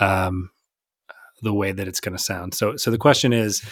um, 0.00 0.50
the 1.42 1.54
way 1.54 1.72
that 1.72 1.88
it's 1.88 2.00
going 2.00 2.16
to 2.16 2.22
sound. 2.22 2.54
So 2.54 2.76
so 2.76 2.90
the 2.90 2.98
question 2.98 3.32
is, 3.32 3.62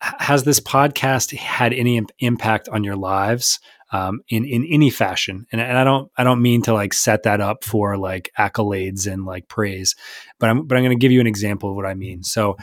has 0.00 0.44
this 0.44 0.60
podcast 0.60 1.34
had 1.36 1.72
any 1.72 2.00
impact 2.18 2.68
on 2.68 2.84
your 2.84 2.96
lives 2.96 3.58
um, 3.92 4.20
in 4.28 4.44
in 4.44 4.64
any 4.70 4.90
fashion? 4.90 5.46
And, 5.52 5.60
and 5.60 5.78
I 5.78 5.84
don't 5.84 6.10
I 6.16 6.24
don't 6.24 6.42
mean 6.42 6.62
to 6.62 6.74
like 6.74 6.92
set 6.92 7.22
that 7.24 7.40
up 7.40 7.64
for 7.64 7.96
like 7.96 8.30
accolades 8.38 9.10
and 9.10 9.24
like 9.24 9.48
praise, 9.48 9.94
but 10.38 10.50
I'm 10.50 10.66
but 10.66 10.76
I'm 10.76 10.84
going 10.84 10.96
to 10.96 11.00
give 11.00 11.12
you 11.12 11.20
an 11.20 11.26
example 11.26 11.70
of 11.70 11.76
what 11.76 11.86
I 11.86 11.94
mean. 11.94 12.22
So 12.22 12.56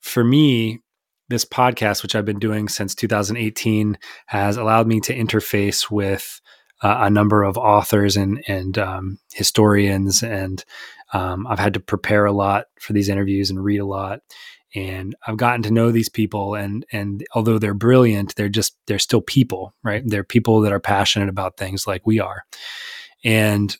for 0.00 0.24
me, 0.24 0.80
this 1.28 1.44
podcast, 1.44 2.02
which 2.02 2.14
I've 2.14 2.24
been 2.24 2.38
doing 2.38 2.68
since 2.68 2.94
2018, 2.94 3.96
has 4.26 4.56
allowed 4.56 4.86
me 4.86 5.00
to 5.00 5.16
interface 5.16 5.90
with 5.90 6.40
a 6.84 7.10
number 7.10 7.42
of 7.42 7.56
authors 7.56 8.16
and 8.16 8.44
and 8.46 8.78
um, 8.78 9.18
historians, 9.32 10.22
and 10.22 10.64
um, 11.12 11.46
I've 11.46 11.58
had 11.58 11.74
to 11.74 11.80
prepare 11.80 12.26
a 12.26 12.32
lot 12.32 12.66
for 12.78 12.92
these 12.92 13.08
interviews 13.08 13.50
and 13.50 13.62
read 13.62 13.80
a 13.80 13.86
lot. 13.86 14.20
And 14.76 15.14
I've 15.26 15.36
gotten 15.36 15.62
to 15.62 15.70
know 15.70 15.90
these 15.90 16.08
people, 16.08 16.54
and 16.54 16.84
and 16.92 17.24
although 17.34 17.58
they're 17.58 17.74
brilliant, 17.74 18.34
they're 18.34 18.48
just 18.48 18.76
they're 18.86 18.98
still 18.98 19.22
people, 19.22 19.74
right? 19.82 20.02
They're 20.04 20.24
people 20.24 20.60
that 20.60 20.72
are 20.72 20.80
passionate 20.80 21.28
about 21.28 21.56
things 21.56 21.86
like 21.86 22.06
we 22.06 22.20
are. 22.20 22.44
And 23.24 23.74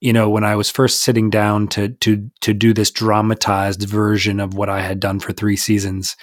you 0.00 0.12
know, 0.12 0.30
when 0.30 0.44
I 0.44 0.56
was 0.56 0.70
first 0.70 1.02
sitting 1.02 1.30
down 1.30 1.68
to 1.68 1.88
to 1.88 2.30
to 2.40 2.54
do 2.54 2.72
this 2.72 2.90
dramatized 2.90 3.82
version 3.82 4.40
of 4.40 4.54
what 4.54 4.68
I 4.68 4.80
had 4.80 4.98
done 4.98 5.20
for 5.20 5.32
three 5.32 5.56
seasons, 5.56 6.16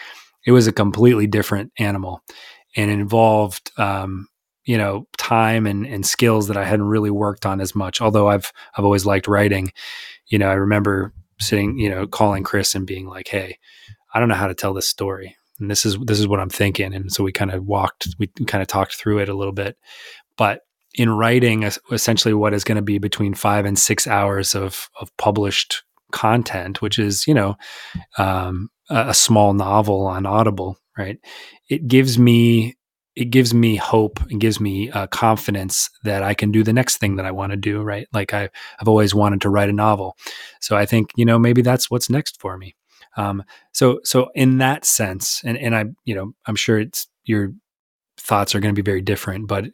it 0.46 0.52
was 0.52 0.68
a 0.68 0.74
completely 0.74 1.28
different 1.28 1.72
animal 1.80 2.22
and 2.76 2.92
involved 2.92 3.72
um, 3.78 4.28
you 4.66 4.78
know 4.78 5.08
time 5.18 5.66
and, 5.66 5.86
and 5.86 6.06
skills 6.06 6.48
that 6.48 6.58
I 6.58 6.66
hadn't 6.66 6.88
really 6.88 7.12
worked 7.12 7.46
on 7.46 7.62
as 7.62 7.76
much. 7.76 8.02
Although 8.02 8.30
I've 8.30 8.52
I've 8.78 8.86
always 8.86 9.06
liked 9.06 9.28
writing. 9.28 9.72
You 10.28 10.40
know, 10.40 10.50
I 10.50 10.54
remember 10.54 11.14
sitting, 11.40 11.78
you 11.78 11.90
know, 11.90 12.08
calling 12.08 12.44
Chris 12.44 12.76
and 12.76 12.88
being 12.88 13.08
like, 13.08 13.28
"Hey, 13.28 13.58
I 14.14 14.20
don't 14.20 14.30
know 14.30 14.36
how 14.36 14.48
to 14.48 14.56
tell 14.56 14.74
this 14.74 14.88
story, 14.88 15.36
and 15.60 15.70
this 15.70 15.86
is 15.86 15.98
this 16.00 16.20
is 16.20 16.28
what 16.28 16.40
I'm 16.40 16.50
thinking." 16.50 16.94
And 16.94 17.12
so 17.12 17.24
we 17.24 17.32
kind 17.32 17.52
of 17.52 17.66
walked, 17.66 18.08
we 18.18 18.28
kind 18.48 18.62
of 18.62 18.68
talked 18.68 18.96
through 18.96 19.20
it 19.20 19.30
a 19.30 19.36
little 19.36 19.54
bit. 19.54 19.78
But 20.38 20.62
in 20.96 21.10
writing, 21.10 21.64
essentially, 21.92 22.34
what 22.34 22.54
is 22.54 22.64
going 22.64 22.78
to 22.78 22.82
be 22.82 22.98
between 22.98 23.34
five 23.34 23.66
and 23.66 23.78
six 23.78 24.08
hours 24.08 24.56
of 24.56 24.90
of 25.00 25.16
published 25.18 25.84
content, 26.12 26.82
which 26.82 26.98
is 26.98 27.28
you 27.28 27.34
know 27.34 27.56
um, 28.18 28.70
a, 28.90 29.14
small 29.14 29.54
novel 29.54 30.06
on 30.08 30.26
Audible, 30.26 30.78
right? 30.98 31.18
It 31.70 31.88
gives 31.88 32.18
me 32.18 32.76
it 33.16 33.26
gives 33.26 33.54
me 33.54 33.78
hope 33.78 34.20
and 34.30 34.42
gives 34.42 34.60
me 34.60 34.92
uh, 34.92 35.08
confidence 35.08 35.90
that 36.04 36.22
I 36.22 36.34
can 36.34 36.52
do 36.52 36.64
the 36.64 36.74
next 36.74 36.98
thing 36.98 37.16
that 37.16 37.26
I 37.26 37.32
want 37.32 37.52
to 37.52 37.58
do, 37.58 37.82
right? 37.82 38.08
Like 38.12 38.34
I, 38.34 38.50
I've 38.80 38.88
always 38.88 39.16
wanted 39.16 39.42
to 39.42 39.50
write 39.50 39.70
a 39.70 39.74
novel, 39.74 40.18
so 40.62 40.76
I 40.76 40.86
think 40.86 41.12
you 41.16 41.26
know 41.26 41.40
maybe 41.40 41.62
that's 41.62 41.90
what's 41.90 42.10
next 42.10 42.40
for 42.40 42.58
me. 42.58 42.76
Um, 43.18 43.44
so 43.72 44.00
so 44.04 44.30
in 44.36 44.58
that 44.60 44.86
sense, 44.86 45.42
and 45.46 45.58
and 45.58 45.76
I 45.76 45.86
you 46.04 46.16
know 46.16 46.34
I'm 46.46 46.56
sure 46.56 46.80
it's 46.80 47.08
your 47.24 47.54
thoughts 48.18 48.56
are 48.56 48.60
going 48.60 48.74
to 48.74 48.82
be 48.82 48.86
very 48.86 49.02
different, 49.02 49.48
but 49.48 49.66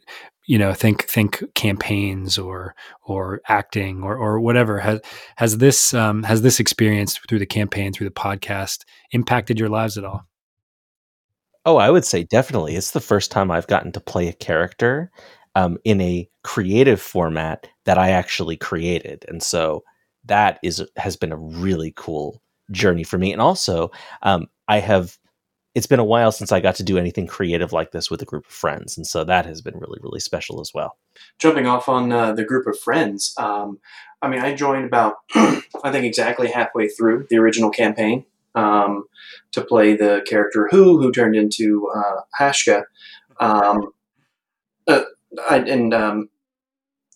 you 0.46 0.58
know 0.58 0.72
think 0.72 1.08
think 1.08 1.42
campaigns 1.54 2.38
or 2.38 2.74
or 3.02 3.40
acting 3.48 4.02
or 4.02 4.16
or 4.16 4.40
whatever 4.40 4.78
has 4.78 5.00
has 5.36 5.58
this 5.58 5.94
um, 5.94 6.22
has 6.24 6.42
this 6.42 6.60
experience 6.60 7.18
through 7.28 7.38
the 7.38 7.46
campaign 7.46 7.92
through 7.92 8.08
the 8.08 8.14
podcast 8.14 8.84
impacted 9.12 9.58
your 9.58 9.68
lives 9.68 9.96
at 9.96 10.04
all 10.04 10.26
oh 11.64 11.76
i 11.76 11.90
would 11.90 12.04
say 12.04 12.24
definitely 12.24 12.76
it's 12.76 12.92
the 12.92 13.00
first 13.00 13.30
time 13.30 13.50
i've 13.50 13.66
gotten 13.66 13.92
to 13.92 14.00
play 14.00 14.28
a 14.28 14.32
character 14.32 15.10
um, 15.54 15.76
in 15.84 16.00
a 16.00 16.28
creative 16.42 17.00
format 17.00 17.68
that 17.84 17.98
i 17.98 18.10
actually 18.10 18.56
created 18.56 19.24
and 19.28 19.42
so 19.42 19.82
that 20.24 20.58
is 20.62 20.84
has 20.96 21.16
been 21.16 21.32
a 21.32 21.36
really 21.36 21.92
cool 21.96 22.40
journey 22.70 23.04
for 23.04 23.18
me 23.18 23.32
and 23.32 23.42
also 23.42 23.90
um, 24.22 24.46
i 24.68 24.78
have 24.78 25.18
it's 25.74 25.86
been 25.86 25.98
a 25.98 26.04
while 26.04 26.32
since 26.32 26.52
I 26.52 26.60
got 26.60 26.74
to 26.76 26.82
do 26.82 26.98
anything 26.98 27.26
creative 27.26 27.72
like 27.72 27.92
this 27.92 28.10
with 28.10 28.20
a 28.20 28.26
group 28.26 28.46
of 28.46 28.52
friends, 28.52 28.96
and 28.96 29.06
so 29.06 29.24
that 29.24 29.46
has 29.46 29.62
been 29.62 29.78
really 29.78 29.98
really 30.02 30.20
special 30.20 30.60
as 30.60 30.72
well. 30.74 30.98
Jumping 31.38 31.66
off 31.66 31.88
on 31.88 32.12
uh, 32.12 32.32
the 32.32 32.44
group 32.44 32.66
of 32.66 32.78
friends, 32.78 33.34
um, 33.38 33.80
I 34.20 34.28
mean, 34.28 34.40
I 34.40 34.54
joined 34.54 34.84
about 34.84 35.16
I 35.34 35.90
think 35.90 36.04
exactly 36.04 36.48
halfway 36.48 36.88
through 36.88 37.26
the 37.30 37.38
original 37.38 37.70
campaign 37.70 38.26
um, 38.54 39.04
to 39.52 39.62
play 39.62 39.96
the 39.96 40.24
character 40.28 40.68
who 40.70 41.00
who 41.00 41.12
turned 41.12 41.36
into 41.36 41.88
uh, 41.94 42.20
Hashka, 42.40 42.84
um, 43.40 43.92
uh, 44.86 45.02
I, 45.48 45.58
and 45.58 45.94
um, 45.94 46.28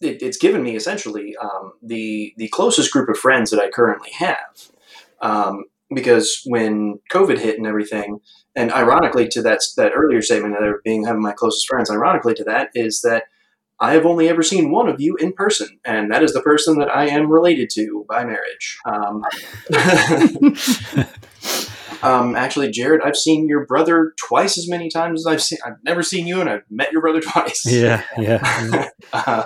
it, 0.01 0.23
it's 0.23 0.39
given 0.39 0.63
me 0.63 0.77
essentially 0.77 1.37
um, 1.37 1.73
the 1.83 2.35
the 2.37 2.49
closest 2.49 2.93
group 2.93 3.09
of 3.09 3.19
friends 3.19 3.51
that 3.51 3.61
I 3.61 3.71
currently 3.71 4.11
have. 4.19 4.71
Um, 5.21 5.65
because 5.95 6.43
when 6.47 6.99
COVID 7.13 7.39
hit 7.39 7.59
and 7.59 7.67
everything, 7.67 8.19
and 8.57 8.73
ironically 8.73 9.29
to 9.29 9.43
that 9.43 9.61
that 9.77 9.93
earlier 9.95 10.23
statement 10.23 10.57
of 10.57 10.83
being 10.85 11.05
having 11.05 11.23
my 11.23 11.33
closest 11.33 11.69
friends, 11.69 11.91
ironically 11.91 12.35
to 12.35 12.45
that 12.45 12.71
is 12.75 13.03
that 13.03 13.25
I 13.79 13.93
have 13.93 14.07
only 14.07 14.29
ever 14.29 14.43
seen 14.43 14.71
one 14.71 14.89
of 14.89 15.01
you 15.01 15.17
in 15.17 15.33
person, 15.33 15.79
and 15.85 16.11
that 16.11 16.23
is 16.23 16.33
the 16.33 16.41
person 16.41 16.79
that 16.79 16.89
I 16.89 17.07
am 17.09 17.31
related 17.31 17.71
to 17.75 18.07
by 18.09 18.25
marriage. 18.25 18.79
Um, 18.87 19.23
um, 22.03 22.37
actually, 22.37 22.71
Jared, 22.71 23.01
I've 23.03 23.17
seen 23.17 23.49
your 23.49 23.67
brother 23.67 24.15
twice 24.19 24.59
as 24.59 24.69
many 24.69 24.89
times 24.89 25.23
as 25.23 25.27
I've 25.27 25.43
seen. 25.43 25.59
I've 25.65 25.83
never 25.85 26.03
seen 26.03 26.27
you, 26.27 26.41
and 26.41 26.49
I've 26.49 26.65
met 26.71 26.93
your 26.93 27.01
brother 27.01 27.21
twice. 27.33 27.65
Yeah, 27.67 28.03
yeah. 28.19 28.91
uh, 29.13 29.45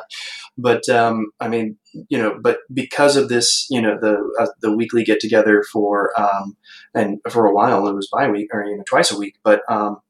but 0.56 0.88
um, 0.88 1.30
I 1.40 1.48
mean, 1.48 1.78
you 2.08 2.18
know, 2.18 2.38
but 2.40 2.58
because 2.72 3.16
of 3.16 3.28
this, 3.28 3.66
you 3.70 3.80
know, 3.80 3.98
the 4.00 4.18
uh, 4.38 4.48
the 4.60 4.74
weekly 4.74 5.04
get 5.04 5.20
together 5.20 5.64
for 5.72 6.18
um, 6.20 6.56
and 6.94 7.18
for 7.30 7.46
a 7.46 7.54
while 7.54 7.86
it 7.86 7.94
was 7.94 8.08
bi 8.12 8.28
week 8.28 8.50
or 8.52 8.64
you 8.64 8.76
know 8.76 8.84
twice 8.86 9.10
a 9.10 9.18
week, 9.18 9.36
but 9.42 9.62
um, 9.68 10.00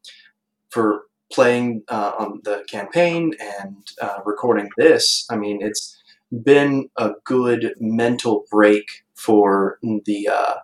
for 0.71 1.03
playing 1.33 1.83
uh, 1.89 2.13
on 2.19 2.41
the 2.45 2.65
campaign 2.69 3.35
and 3.41 3.93
uh, 4.01 4.19
recording 4.25 4.69
this, 4.77 5.27
I 5.31 5.37
mean, 5.37 5.63
it's 5.63 5.97
been 6.43 6.89
a 6.97 7.13
good 7.25 7.75
mental 7.79 8.45
break 8.51 8.87
for 9.15 9.79
the 9.83 10.29
uh, 10.29 10.55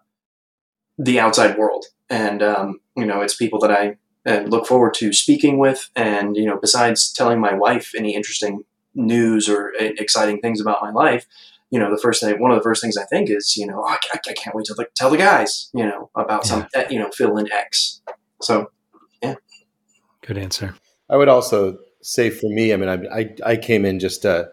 the 0.99 1.21
outside 1.21 1.59
world, 1.59 1.87
and 2.09 2.43
um, 2.43 2.81
you 2.97 3.07
know, 3.07 3.21
it's 3.21 3.37
people 3.37 3.59
that 3.61 3.71
I 3.71 3.97
uh, 4.27 4.43
look 4.43 4.67
forward 4.67 4.95
to 4.95 5.13
speaking 5.13 5.59
with, 5.59 5.91
and 5.95 6.37
you 6.37 6.47
know, 6.47 6.59
besides 6.61 7.13
telling 7.13 7.41
my 7.41 7.55
wife 7.55 7.93
any 7.97 8.15
interesting 8.15 8.65
news 8.95 9.49
or 9.49 9.73
exciting 9.79 10.41
things 10.41 10.61
about 10.61 10.83
my 10.83 10.91
life, 10.91 11.27
you 11.71 11.79
know, 11.79 11.91
the 11.91 12.01
first 12.01 12.23
thing, 12.23 12.41
one 12.41 12.51
of 12.51 12.57
the 12.57 12.63
first 12.63 12.83
things 12.83 12.97
I 12.97 13.05
think 13.05 13.29
is, 13.31 13.57
you 13.57 13.67
know, 13.67 13.83
oh, 13.85 13.89
I, 13.89 13.99
I, 14.15 14.33
can't 14.33 14.55
wait 14.55 14.67
to 14.67 14.75
like, 14.79 14.95
tell 14.95 15.11
the 15.11 15.17
guys, 15.17 15.71
you 15.75 15.85
know, 15.85 16.11
about 16.15 16.47
yeah. 16.47 16.51
some, 16.51 16.67
you 16.91 16.99
know, 16.99 17.11
fill 17.11 17.37
in 17.37 17.51
X. 17.53 18.01
So, 18.41 18.71
yeah. 19.23 19.35
Good 20.23 20.39
answer. 20.39 20.75
I 21.11 21.17
would 21.17 21.29
also 21.29 21.79
say 22.03 22.31
for 22.31 22.49
me, 22.49 22.73
I 22.73 22.77
mean, 22.77 22.89
I, 22.89 23.19
I, 23.19 23.35
I 23.53 23.57
came 23.57 23.85
in 23.85 23.99
just 23.99 24.23
to 24.23 24.49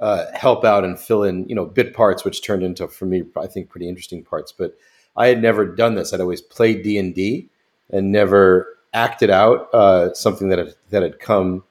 uh, 0.00 0.26
help 0.34 0.64
out 0.64 0.84
and 0.84 0.98
fill 0.98 1.22
in, 1.22 1.48
you 1.48 1.54
know, 1.54 1.64
bit 1.64 1.94
parts, 1.94 2.24
which 2.24 2.44
turned 2.44 2.62
into, 2.62 2.88
for 2.88 3.06
me, 3.06 3.22
I 3.36 3.46
think 3.46 3.70
pretty 3.70 3.88
interesting 3.88 4.22
parts, 4.22 4.52
but 4.52 4.74
I 5.16 5.28
had 5.28 5.40
never 5.40 5.64
done 5.64 5.94
this. 5.94 6.12
I'd 6.12 6.20
always 6.20 6.40
played 6.40 6.82
D 6.82 6.98
and 6.98 7.14
D 7.14 7.48
and 7.90 8.10
never 8.10 8.68
acted 8.92 9.30
out 9.30 9.72
uh, 9.74 10.14
something 10.14 10.48
that 10.48 10.58
had, 10.58 10.74
that 10.90 11.02
had 11.02 11.18
come 11.20 11.64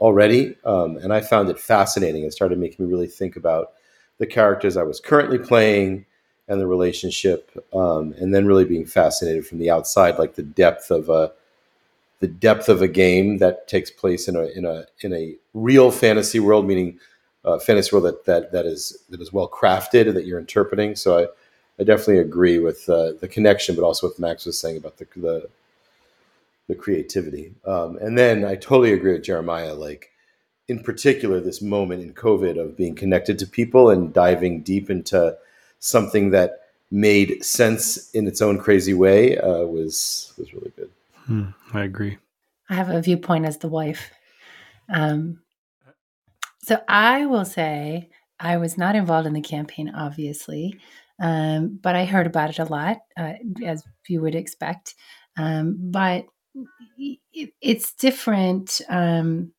already, 0.00 0.56
um, 0.64 0.96
and 0.98 1.12
I 1.12 1.20
found 1.20 1.48
it 1.48 1.58
fascinating. 1.58 2.24
It 2.24 2.32
started 2.32 2.58
making 2.58 2.84
me 2.84 2.92
really 2.92 3.06
think 3.06 3.36
about 3.36 3.72
the 4.18 4.26
characters 4.26 4.76
I 4.76 4.82
was 4.82 5.00
currently 5.00 5.38
playing 5.38 6.06
and 6.48 6.60
the 6.60 6.66
relationship, 6.66 7.50
um, 7.74 8.14
and 8.18 8.34
then 8.34 8.46
really 8.46 8.64
being 8.64 8.86
fascinated 8.86 9.46
from 9.46 9.58
the 9.58 9.70
outside, 9.70 10.18
like 10.18 10.34
the 10.34 10.42
depth 10.42 10.90
of 10.90 11.08
a 11.08 11.32
the 12.20 12.28
depth 12.28 12.68
of 12.68 12.80
a 12.80 12.88
game 12.88 13.38
that 13.38 13.68
takes 13.68 13.90
place 13.90 14.26
in 14.28 14.36
a 14.36 14.46
in 14.46 14.64
a 14.64 14.84
in 15.00 15.12
a 15.12 15.34
real 15.54 15.90
fantasy 15.90 16.40
world, 16.40 16.66
meaning 16.66 16.98
a 17.44 17.60
fantasy 17.60 17.90
world 17.94 18.06
that 18.06 18.24
that 18.26 18.52
that 18.52 18.66
is 18.66 18.96
that 19.10 19.20
is 19.20 19.32
well 19.32 19.48
crafted 19.48 20.08
and 20.08 20.16
that 20.16 20.26
you're 20.26 20.38
interpreting. 20.38 20.96
So 20.96 21.18
I, 21.18 21.26
I 21.78 21.84
definitely 21.84 22.18
agree 22.18 22.58
with 22.58 22.88
uh, 22.88 23.12
the 23.20 23.28
connection, 23.28 23.74
but 23.74 23.84
also 23.84 24.08
what 24.08 24.18
Max 24.18 24.46
was 24.46 24.58
saying 24.58 24.78
about 24.78 24.96
the 24.96 25.06
the 25.16 25.48
the 26.68 26.74
creativity. 26.74 27.54
Um, 27.64 27.96
and 27.98 28.18
then 28.18 28.44
I 28.44 28.56
totally 28.56 28.92
agree 28.92 29.12
with 29.12 29.22
Jeremiah. 29.22 29.74
Like, 29.74 30.10
in 30.68 30.82
particular, 30.82 31.38
this 31.38 31.62
moment 31.62 32.02
in 32.02 32.12
COVID 32.12 32.60
of 32.60 32.76
being 32.76 32.94
connected 32.94 33.38
to 33.38 33.46
people 33.46 33.90
and 33.90 34.12
diving 34.12 34.62
deep 34.62 34.90
into 34.90 35.36
something 35.78 36.30
that 36.30 36.62
made 36.90 37.44
sense 37.44 38.10
in 38.12 38.26
its 38.26 38.40
own 38.42 38.58
crazy 38.58 38.94
way 38.94 39.38
uh, 39.38 39.62
was 39.62 40.32
was 40.38 40.52
really 40.54 40.72
good. 40.76 40.90
Hmm, 41.26 41.50
I 41.72 41.84
agree. 41.84 42.18
I 42.68 42.74
have 42.74 42.88
a 42.88 43.00
viewpoint 43.00 43.44
as 43.44 43.58
the 43.58 43.68
wife. 43.68 44.10
Um, 44.88 45.40
so 46.62 46.80
I 46.88 47.26
will 47.26 47.44
say 47.44 48.10
I 48.38 48.56
was 48.58 48.76
not 48.76 48.96
involved 48.96 49.26
in 49.26 49.32
the 49.32 49.40
campaign, 49.40 49.92
obviously, 49.94 50.78
um, 51.20 51.78
but 51.82 51.96
I 51.96 52.04
heard 52.04 52.26
about 52.26 52.50
it 52.50 52.58
a 52.58 52.64
lot, 52.64 52.98
uh, 53.16 53.34
as 53.64 53.82
you 54.08 54.20
would 54.20 54.34
expect. 54.34 54.94
Um, 55.38 55.90
but 55.90 56.26
it's 57.60 57.94
different. 57.94 58.80
Um, 58.88 59.52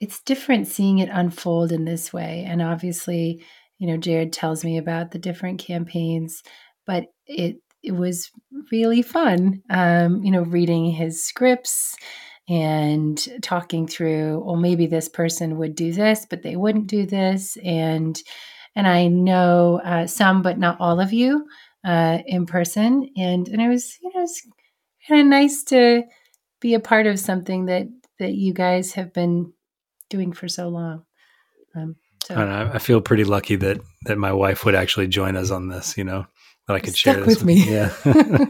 it's 0.00 0.20
different 0.22 0.66
seeing 0.66 0.98
it 0.98 1.08
unfold 1.12 1.72
in 1.72 1.84
this 1.84 2.12
way. 2.12 2.44
And 2.46 2.60
obviously, 2.60 3.42
you 3.78 3.86
know, 3.86 3.96
Jared 3.96 4.32
tells 4.32 4.64
me 4.64 4.76
about 4.78 5.10
the 5.10 5.18
different 5.18 5.58
campaigns, 5.58 6.42
but 6.86 7.06
it 7.26 7.56
it 7.82 7.92
was 7.92 8.30
really 8.72 9.02
fun. 9.02 9.62
Um, 9.68 10.22
you 10.22 10.30
know, 10.30 10.42
reading 10.42 10.90
his 10.90 11.24
scripts 11.24 11.96
and 12.48 13.26
talking 13.42 13.86
through, 13.86 14.42
well, 14.44 14.56
maybe 14.56 14.86
this 14.86 15.08
person 15.08 15.58
would 15.58 15.74
do 15.74 15.92
this, 15.92 16.26
but 16.28 16.42
they 16.42 16.56
wouldn't 16.56 16.86
do 16.86 17.06
this, 17.06 17.56
and 17.64 18.20
and 18.76 18.86
I 18.86 19.06
know 19.06 19.80
uh, 19.84 20.06
some, 20.06 20.42
but 20.42 20.58
not 20.58 20.80
all 20.80 21.00
of 21.00 21.12
you 21.12 21.46
uh, 21.84 22.18
in 22.26 22.46
person, 22.46 23.08
and 23.16 23.48
and 23.48 23.62
it 23.62 23.68
was 23.68 23.98
you 24.02 24.10
know 24.14 24.22
it's 24.22 24.46
kind 25.08 25.20
of 25.20 25.26
nice 25.26 25.62
to 25.64 26.02
be 26.60 26.74
a 26.74 26.80
part 26.80 27.06
of 27.06 27.18
something 27.18 27.66
that 27.66 27.86
that 28.18 28.34
you 28.34 28.52
guys 28.52 28.92
have 28.92 29.12
been 29.12 29.52
doing 30.10 30.32
for 30.32 30.48
so 30.48 30.68
long. 30.68 31.04
Um, 31.76 31.96
so 32.24 32.36
I, 32.36 32.74
I, 32.74 32.78
feel 32.78 33.00
pretty 33.00 33.24
lucky 33.24 33.56
that 33.56 33.80
that 34.06 34.16
my 34.16 34.32
wife 34.32 34.64
would 34.64 34.74
actually 34.74 35.08
join 35.08 35.36
us 35.36 35.50
on 35.50 35.68
this. 35.68 35.96
You 35.98 36.04
know, 36.04 36.26
that 36.68 36.74
I 36.74 36.80
could 36.80 36.96
share 36.96 37.20
this 37.20 37.42
with, 37.42 37.44
me. 37.44 37.70
Yeah, 37.70 37.92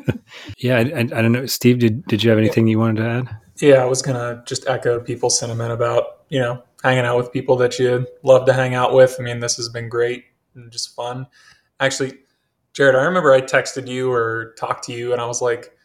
yeah. 0.58 0.76
I, 0.76 0.80
I, 0.80 1.00
I, 1.00 1.22
don't 1.22 1.32
know, 1.32 1.46
Steve. 1.46 1.78
Did 1.78 2.04
did 2.06 2.22
you 2.22 2.30
have 2.30 2.38
anything 2.38 2.66
you 2.66 2.78
wanted 2.78 3.02
to 3.02 3.08
add? 3.08 3.43
Yeah, 3.60 3.82
I 3.82 3.84
was 3.84 4.02
gonna 4.02 4.42
just 4.46 4.66
echo 4.66 5.00
people's 5.00 5.38
sentiment 5.38 5.72
about 5.72 6.24
you 6.28 6.40
know 6.40 6.62
hanging 6.82 7.04
out 7.04 7.16
with 7.16 7.32
people 7.32 7.56
that 7.56 7.78
you 7.78 8.06
love 8.22 8.46
to 8.46 8.52
hang 8.52 8.74
out 8.74 8.94
with. 8.94 9.16
I 9.18 9.22
mean, 9.22 9.40
this 9.40 9.56
has 9.56 9.68
been 9.68 9.88
great 9.88 10.24
and 10.54 10.70
just 10.70 10.94
fun. 10.94 11.26
Actually, 11.80 12.18
Jared, 12.72 12.96
I 12.96 13.04
remember 13.04 13.32
I 13.32 13.40
texted 13.40 13.86
you 13.88 14.12
or 14.12 14.54
talked 14.58 14.84
to 14.84 14.92
you, 14.92 15.12
and 15.12 15.20
I 15.20 15.26
was 15.26 15.40
like, 15.40 15.76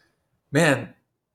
"Man, 0.52 0.92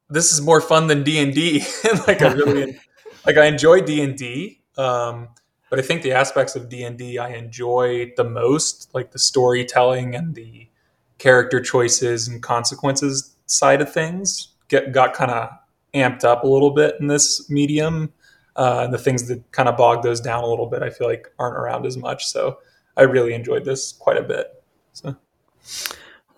this 0.10 0.32
is 0.32 0.41
more 0.41 0.62
fun 0.62 0.88
than 0.88 1.04
D 1.04 1.19
and 1.19 1.34
D." 1.34 1.63
Like 2.08 2.21
I 2.21 2.34
really, 2.34 2.78
like 3.26 3.38
I 3.38 3.45
enjoy 3.45 3.82
D 3.82 4.02
and 4.02 4.17
D, 4.17 4.62
um, 4.78 5.30
but 5.69 5.80
I 5.80 5.82
think 5.82 6.02
the 6.02 6.12
aspects 6.12 6.56
of 6.56 6.69
D 6.69 6.84
and 6.84 6.98
D 6.98 7.17
I 7.17 7.30
enjoy 7.30 8.12
the 8.17 8.26
most, 8.26 8.93
like 8.93 9.12
the 9.12 9.19
storytelling 9.19 10.15
and 10.15 10.36
the 10.36 10.69
character 11.17 11.62
choices 11.62 12.28
and 12.28 12.43
consequences 12.43 13.36
side 13.45 13.82
of 13.82 13.91
things, 13.91 14.50
get 14.67 14.91
got 14.91 15.13
kind 15.13 15.32
of 15.32 15.50
amped 15.95 16.23
up 16.23 16.43
a 16.43 16.47
little 16.47 16.71
bit 16.71 16.95
in 16.99 17.08
this 17.08 17.49
medium. 17.49 18.13
Uh, 18.58 18.84
and 18.86 18.93
the 18.93 18.97
things 18.97 19.27
that 19.27 19.51
kind 19.51 19.67
of 19.67 19.75
bog 19.75 20.01
those 20.01 20.21
down 20.21 20.43
a 20.43 20.47
little 20.47 20.67
bit, 20.67 20.81
I 20.81 20.89
feel 20.89 21.08
like 21.08 21.27
aren't 21.39 21.58
around 21.58 21.86
as 21.86 21.97
much. 21.97 22.25
So 22.25 22.60
I 22.95 23.01
really 23.03 23.34
enjoyed 23.34 23.65
this 23.65 23.91
quite 23.91 24.17
a 24.17 24.23
bit. 24.23 24.63
So. 24.93 25.15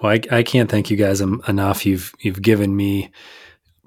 Well, 0.02 0.14
I, 0.14 0.38
I 0.38 0.44
can't 0.44 0.70
thank 0.70 0.90
you 0.90 0.98
guys 0.98 1.22
enough. 1.22 1.86
You've 1.86 2.14
you've 2.20 2.42
given 2.42 2.76
me 2.76 3.12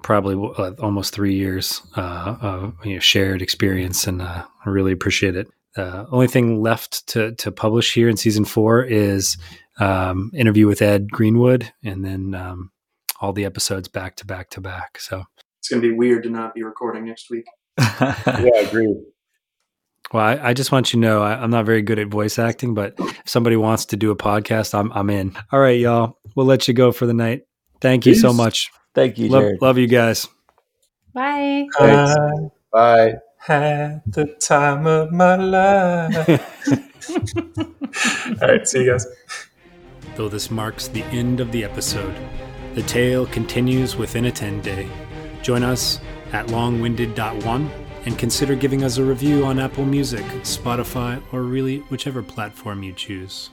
probably 0.01 0.35
uh, 0.57 0.71
almost 0.79 1.13
three 1.13 1.35
years 1.35 1.81
uh, 1.95 2.35
of 2.41 2.75
you 2.85 2.95
know, 2.95 2.99
shared 2.99 3.41
experience, 3.41 4.07
and 4.07 4.21
uh, 4.21 4.45
I 4.65 4.69
really 4.69 4.91
appreciate 4.91 5.35
it. 5.35 5.47
Uh, 5.77 6.05
only 6.11 6.27
thing 6.27 6.61
left 6.61 7.07
to 7.07 7.33
to 7.35 7.51
publish 7.51 7.93
here 7.93 8.09
in 8.09 8.17
season 8.17 8.45
four 8.45 8.83
is 8.83 9.37
um, 9.79 10.31
interview 10.33 10.67
with 10.67 10.81
Ed 10.81 11.11
Greenwood, 11.11 11.71
and 11.83 12.03
then 12.03 12.35
um, 12.35 12.71
all 13.21 13.31
the 13.31 13.45
episodes 13.45 13.87
back 13.87 14.15
to 14.17 14.25
back 14.25 14.49
to 14.51 14.61
back. 14.61 14.99
So 14.99 15.23
it's 15.61 15.69
going 15.69 15.79
to 15.79 15.87
be 15.87 15.93
weird 15.93 16.23
to 16.23 16.29
not 16.31 16.55
be 16.55 16.63
recording 16.63 17.05
next 17.05 17.29
week. 17.29 17.45
yeah, 17.79 18.15
I 18.25 18.65
agree. 18.67 18.95
Well, 20.11 20.25
I, 20.25 20.49
I, 20.49 20.53
just 20.55 20.71
want 20.71 20.91
you 20.91 20.99
to 20.99 21.07
know 21.07 21.21
I, 21.21 21.43
am 21.43 21.51
not 21.51 21.67
very 21.67 21.83
good 21.83 21.99
at 21.99 22.07
voice 22.07 22.39
acting, 22.39 22.73
but 22.73 22.95
if 22.97 23.21
somebody 23.25 23.55
wants 23.57 23.85
to 23.85 23.95
do 23.95 24.09
a 24.09 24.15
podcast, 24.15 24.73
I'm 24.73 24.91
I'm 24.91 25.11
in. 25.11 25.37
All 25.51 25.59
right, 25.59 25.79
y'all. 25.79 26.17
We'll 26.35 26.47
let 26.47 26.67
you 26.67 26.73
go 26.73 26.91
for 26.91 27.05
the 27.05 27.13
night. 27.13 27.43
Thank 27.79 28.07
you 28.07 28.15
so 28.15 28.33
much. 28.33 28.71
Thank 28.95 29.19
you, 29.19 29.29
love, 29.29 29.53
love, 29.61 29.77
you 29.77 29.87
guys. 29.87 30.27
Bye. 31.13 31.67
Bye. 32.73 33.13
Had 33.37 34.01
the 34.07 34.25
time 34.39 34.87
of 34.87 35.11
my 35.11 35.35
life. 35.35 36.29
All 38.41 38.47
right, 38.47 38.67
see 38.67 38.83
you 38.83 38.91
guys. 38.91 39.05
Though 40.15 40.27
this 40.27 40.49
marks 40.49 40.87
the 40.87 41.03
end 41.05 41.39
of 41.39 41.51
the 41.51 41.63
episode, 41.63 42.15
the 42.73 42.83
tale 42.83 43.27
continues 43.27 43.95
within 43.95 44.25
a 44.25 44.31
10 44.31 44.61
day. 44.61 44.89
Join 45.41 45.63
us 45.63 45.99
at 46.33 46.47
longwinded.one 46.47 47.71
and 48.05 48.17
consider 48.17 48.55
giving 48.55 48.83
us 48.83 48.97
a 48.97 49.03
review 49.03 49.45
on 49.45 49.59
Apple 49.59 49.85
Music, 49.85 50.25
Spotify, 50.41 51.21
or 51.31 51.43
really 51.43 51.79
whichever 51.89 52.23
platform 52.23 52.83
you 52.83 52.93
choose. 52.93 53.49